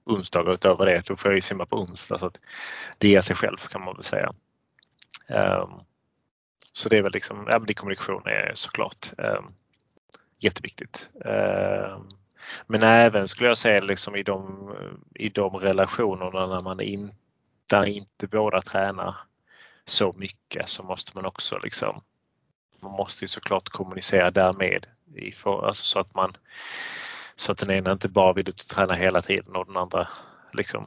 [0.04, 1.06] onsdagar utöver det.
[1.06, 2.38] Då får jag ju simma på onsdag så att
[2.98, 4.32] det ger sig själv kan man väl säga.
[5.28, 5.70] Ehm,
[6.76, 9.44] så det är väl liksom, ja men det kommunikation är såklart ehm,
[10.38, 11.08] jätteviktigt.
[11.24, 12.08] Ehm,
[12.66, 14.72] men även skulle jag säga liksom i de,
[15.14, 17.10] i de relationerna när man in,
[17.66, 19.16] där inte båda tränar
[19.84, 22.02] så mycket så måste man också liksom
[22.80, 26.36] man måste ju såklart kommunicera därmed i för, alltså så att man
[27.36, 30.08] så att den ena inte bara vill ut och träna hela tiden och den andra
[30.52, 30.86] liksom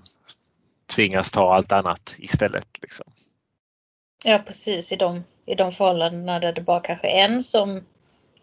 [0.85, 2.67] tvingas ta allt annat istället.
[2.81, 3.11] Liksom.
[4.23, 7.85] Ja precis i de, i de förhållandena där det bara kanske är en som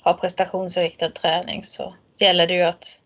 [0.01, 3.03] har prestationsinriktad träning så gäller det ju att,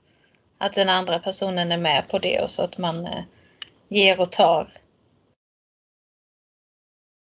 [0.59, 3.25] att den andra personen är med på det och så att man eh,
[3.89, 4.69] ger och tar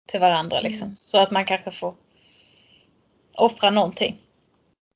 [0.06, 0.86] till varandra liksom.
[0.86, 0.96] Mm.
[1.00, 1.94] Så att man kanske får
[3.36, 4.18] offra någonting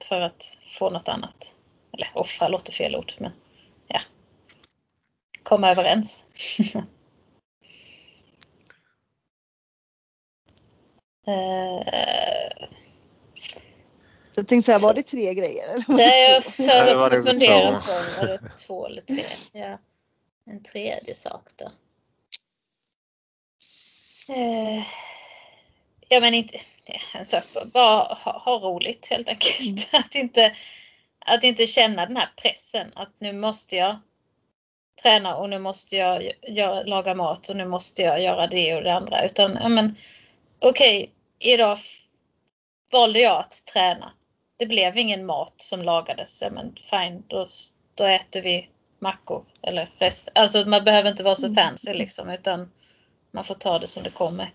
[0.04, 1.56] för att få något annat.
[1.92, 3.32] Eller offra låter fel ord men
[3.86, 4.00] ja.
[5.42, 6.26] Komma överens.
[11.28, 11.82] uh,
[14.34, 15.74] jag tänkte säga, var det tre grejer?
[15.74, 17.86] Eller var det, det jag försökte också fundera på.
[18.20, 19.24] Var det två eller tre?
[19.52, 19.78] Ja.
[20.46, 21.70] En tredje sak då?
[24.34, 24.82] Eh,
[26.08, 26.58] ja men inte,
[27.14, 29.60] en sak, bara ha, ha roligt helt enkelt.
[29.92, 30.04] Mm.
[30.04, 30.56] Att, inte,
[31.18, 34.00] att inte känna den här pressen att nu måste jag
[35.02, 38.82] träna och nu måste jag göra, laga mat och nu måste jag göra det och
[38.82, 39.24] det andra.
[39.24, 39.96] Utan ja men
[40.62, 41.78] okej, okay, idag
[42.92, 44.12] valde jag att träna
[44.62, 47.46] det blev ingen mat som lagades, ja men fine, då,
[47.94, 50.28] då äter vi mackor eller rest.
[50.34, 51.54] Alltså man behöver inte vara så mm.
[51.54, 52.70] fancy liksom utan
[53.30, 54.52] man får ta det som det kommer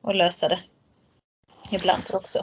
[0.00, 0.58] och lösa det.
[1.70, 2.38] Ibland också.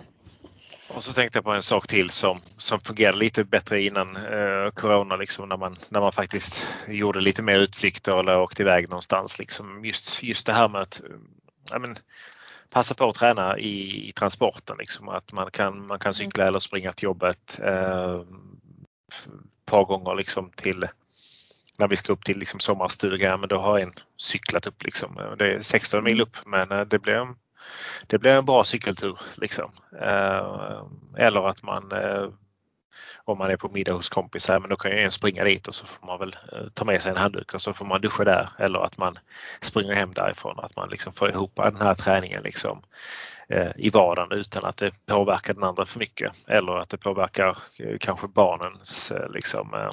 [0.96, 4.72] Och så tänkte jag på en sak till som, som fungerade lite bättre innan eh,
[4.74, 9.40] Corona, liksom, när, man, när man faktiskt gjorde lite mer utflykter eller åkte iväg någonstans.
[9.40, 9.86] Liksom.
[9.86, 11.02] Just, just det här med att
[11.70, 11.96] ja, men,
[12.74, 14.76] passa på att träna i, i transporten.
[14.80, 16.14] Liksom, att man kan, man kan mm.
[16.14, 18.14] cykla eller springa till jobbet eh,
[19.08, 20.88] ett par gånger liksom till
[21.80, 24.84] när vi ska upp till liksom sommarstuga, men då har en cyklat upp.
[24.84, 25.36] Liksom.
[25.38, 26.24] Det är 16 mil mm.
[26.24, 27.28] upp men eh, det blir,
[28.08, 29.20] det blir en bra cykeltur.
[29.36, 29.72] Liksom.
[30.02, 30.84] Eh,
[31.18, 32.30] eller att man eh,
[33.26, 35.76] om man är på middag hos kompisar, men då kan ju en springa dit och
[35.76, 38.24] så får man väl eh, ta med sig en handduk och så får man duscha
[38.24, 39.20] där eller att man
[39.62, 40.60] springer hem därifrån.
[40.60, 42.82] Att man liksom får ihop den här träningen liksom,
[43.48, 47.58] eh, i vardagen utan att det påverkar den andra för mycket eller att det påverkar
[47.78, 49.92] eh, kanske barnens liksom,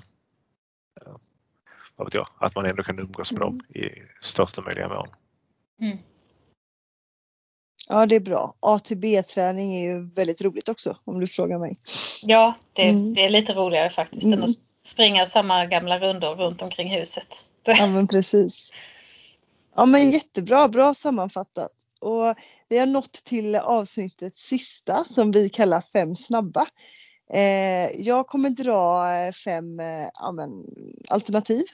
[1.96, 3.58] vad vet jag, att man ändå kan umgås med mm.
[3.58, 5.08] dem i största möjliga mån.
[5.80, 5.98] Mm.
[7.92, 8.54] Ja det är bra.
[8.60, 11.72] ATB-träning är ju väldigt roligt också om du frågar mig.
[12.22, 13.14] Ja det, mm.
[13.14, 14.38] det är lite roligare faktiskt mm.
[14.38, 14.50] än att
[14.82, 17.26] springa samma gamla rundor runt omkring huset.
[17.66, 18.70] Ja men precis.
[19.76, 21.70] Ja men jättebra, bra sammanfattat.
[22.00, 22.34] Och
[22.68, 26.66] vi har nått till avsnittets sista som vi kallar fem snabba.
[27.32, 30.50] Eh, jag kommer dra fem eh, ja, men,
[31.08, 31.64] alternativ.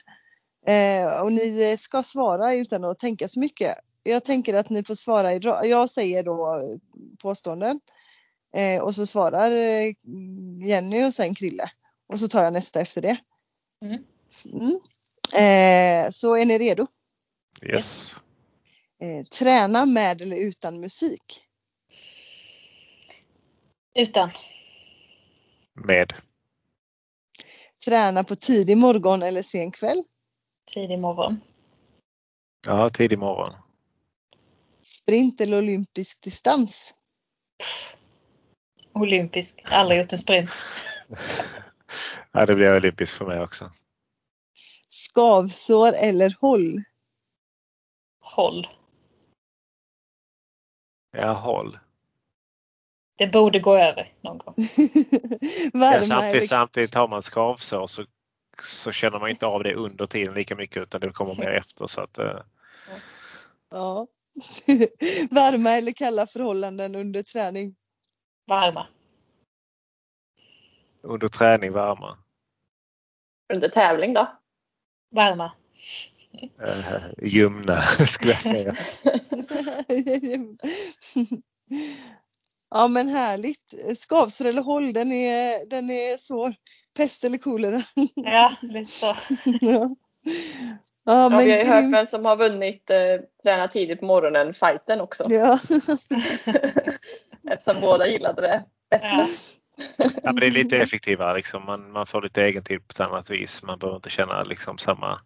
[0.67, 4.95] Eh, och ni ska svara utan att tänka så mycket jag tänker att ni får
[4.95, 6.61] svara i Jag säger då
[7.21, 7.79] påståenden.
[8.55, 9.93] Eh, och så svarar eh,
[10.67, 11.71] Jenny och sen Krille.
[12.07, 13.17] Och så tar jag nästa efter det.
[13.85, 14.03] Mm.
[14.45, 14.79] Mm.
[15.33, 16.87] Eh, så är ni redo?
[17.61, 18.15] Yes.
[19.01, 21.43] Eh, träna med eller utan musik?
[23.95, 24.29] Utan.
[25.73, 26.13] Med.
[27.85, 30.03] Träna på tidig morgon eller sen kväll?
[30.73, 31.41] Tidig morgon.
[32.67, 33.53] Ja, tidig morgon.
[35.07, 36.95] Sprint eller olympisk distans?
[38.93, 40.49] Olympisk, aldrig gjort en sprint.
[42.31, 43.71] ja, det blir olympisk för mig också.
[44.89, 46.83] Skavsår eller håll?
[48.19, 48.67] Håll.
[51.11, 51.79] Ja, håll.
[53.17, 54.55] Det borde gå över någon gång.
[55.73, 58.05] ja, samtidigt, samtidigt har man skavsår så,
[58.63, 61.87] så känner man inte av det under tiden lika mycket utan det kommer mer efter.
[61.87, 62.41] Så att, uh...
[63.69, 64.07] Ja.
[65.31, 67.75] Varma eller kalla förhållanden under träning?
[68.47, 68.87] Varma.
[71.01, 72.17] Under träning varma.
[73.53, 74.39] Under tävling då?
[75.11, 75.51] Varma.
[76.61, 78.77] Uh, ljumna skulle jag säga.
[82.69, 83.73] ja men härligt.
[83.99, 86.55] Skavsår eller håll, den är, den är svår.
[86.97, 87.81] Pest eller kolera?
[88.15, 89.15] ja, lite så.
[89.61, 89.95] ja.
[91.07, 92.97] Ja, ja, men vi har ju hört vem som har vunnit eh,
[93.43, 95.23] Träna tidigt på morgonen fighten också.
[95.29, 95.59] Ja.
[97.51, 99.27] Eftersom båda gillade det Ja.
[99.97, 101.35] ja, men det är lite effektivare.
[101.35, 101.65] Liksom.
[101.65, 103.63] Man, man får lite egen tid på ett annat vis.
[103.63, 105.19] Man behöver inte känna liksom, samma,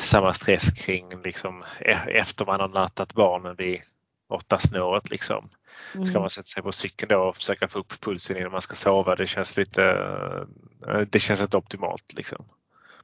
[0.00, 3.82] samma stress kring liksom, e-, efter man har nattat barnen vid
[4.28, 5.10] åtta snåret.
[5.10, 5.50] Liksom.
[5.90, 6.20] Ska mm.
[6.20, 9.16] man sätta sig på cykeln då och försöka få upp pulsen innan man ska sova?
[9.16, 9.84] Det känns lite
[10.88, 12.12] eh, det känns inte optimalt.
[12.16, 12.44] Liksom.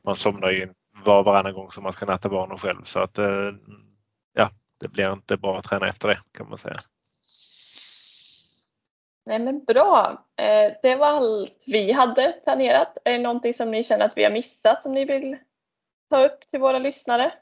[0.02, 0.68] Man somnar ju
[1.04, 3.50] var och varannan gång som man ska natta barnen själv så att eh,
[4.32, 4.50] ja,
[4.80, 6.76] det blir inte bra att träna efter det kan man säga.
[9.26, 10.26] Nej men bra.
[10.36, 12.98] Eh, det var allt vi hade planerat.
[13.04, 15.36] Är det någonting som ni känner att vi har missat som ni vill
[16.10, 17.32] ta upp till våra lyssnare?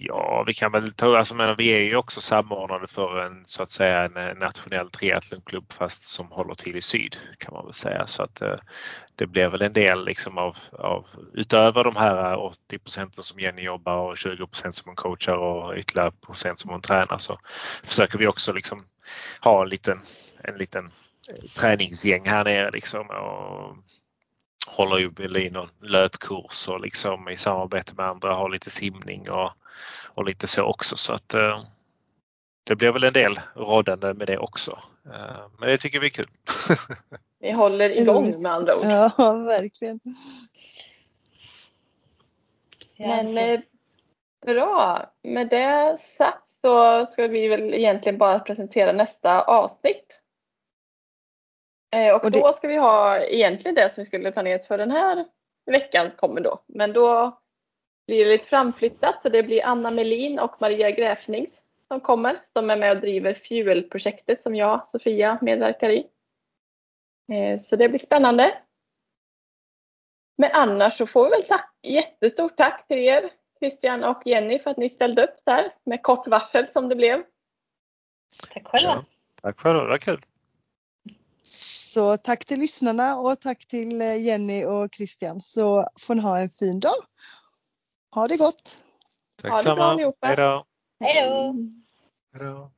[0.00, 3.62] Ja, vi kan väl ta, alltså men vi är ju också samordnade för en så
[3.62, 8.06] att säga en nationell triathlonklubb fast som håller till i syd kan man väl säga.
[8.06, 8.56] Så att eh,
[9.16, 13.62] det blir väl en del liksom av, av utöver de här 80 procenten som Jenny
[13.62, 17.38] jobbar och 20 procent som hon coachar och ytterligare procent som hon tränar så
[17.84, 18.84] försöker vi också liksom
[19.40, 20.00] ha en liten,
[20.44, 20.90] en liten
[21.28, 23.76] eh, träningsgäng här nere liksom och
[24.68, 25.10] håller ju
[25.80, 29.52] löpkurs och liksom i samarbete med andra har lite simning och
[30.18, 31.62] och lite så också så att eh,
[32.64, 34.78] det blir väl en del rådande med det också.
[35.06, 36.28] Eh, men det tycker vi är kul.
[37.40, 38.84] Ni håller igång med andra ord.
[38.84, 40.00] Ja, verkligen.
[42.98, 43.60] Men eh,
[44.46, 45.10] bra.
[45.22, 50.20] Med det sagt så ska vi väl egentligen bara presentera nästa avsnitt.
[51.96, 54.78] Eh, och, Och det- då ska vi ha egentligen det som vi skulle planerat för
[54.78, 55.24] den här
[55.66, 56.62] veckan kommer då.
[56.66, 57.40] Men då
[58.06, 62.70] blir det lite framflyttat så det blir Anna Melin och Maria Gräfnings som kommer som
[62.70, 66.06] är med och driver Fuel-projektet som jag, Sofia, medverkar i.
[67.32, 68.58] Eh, Så det blir spännande.
[70.38, 74.70] Men annars så får vi väl tack, jättestort tack till er Christian och Jenny för
[74.70, 77.22] att ni ställde upp så här med kort varsel som det blev.
[78.50, 78.90] Tack själva.
[78.90, 79.04] Ja,
[79.42, 80.24] tack för det, det var kul.
[81.88, 86.38] Så tack till lyssnarna och tack till eh, Jenny och Christian så får ni ha
[86.38, 86.94] en fin dag.
[88.14, 88.78] Ha det gott!
[89.42, 89.84] Tack Ha det bra samma.
[89.92, 90.26] allihopa.
[90.26, 90.64] Hej då.
[91.00, 91.54] Hej då!
[92.32, 92.72] Hej då.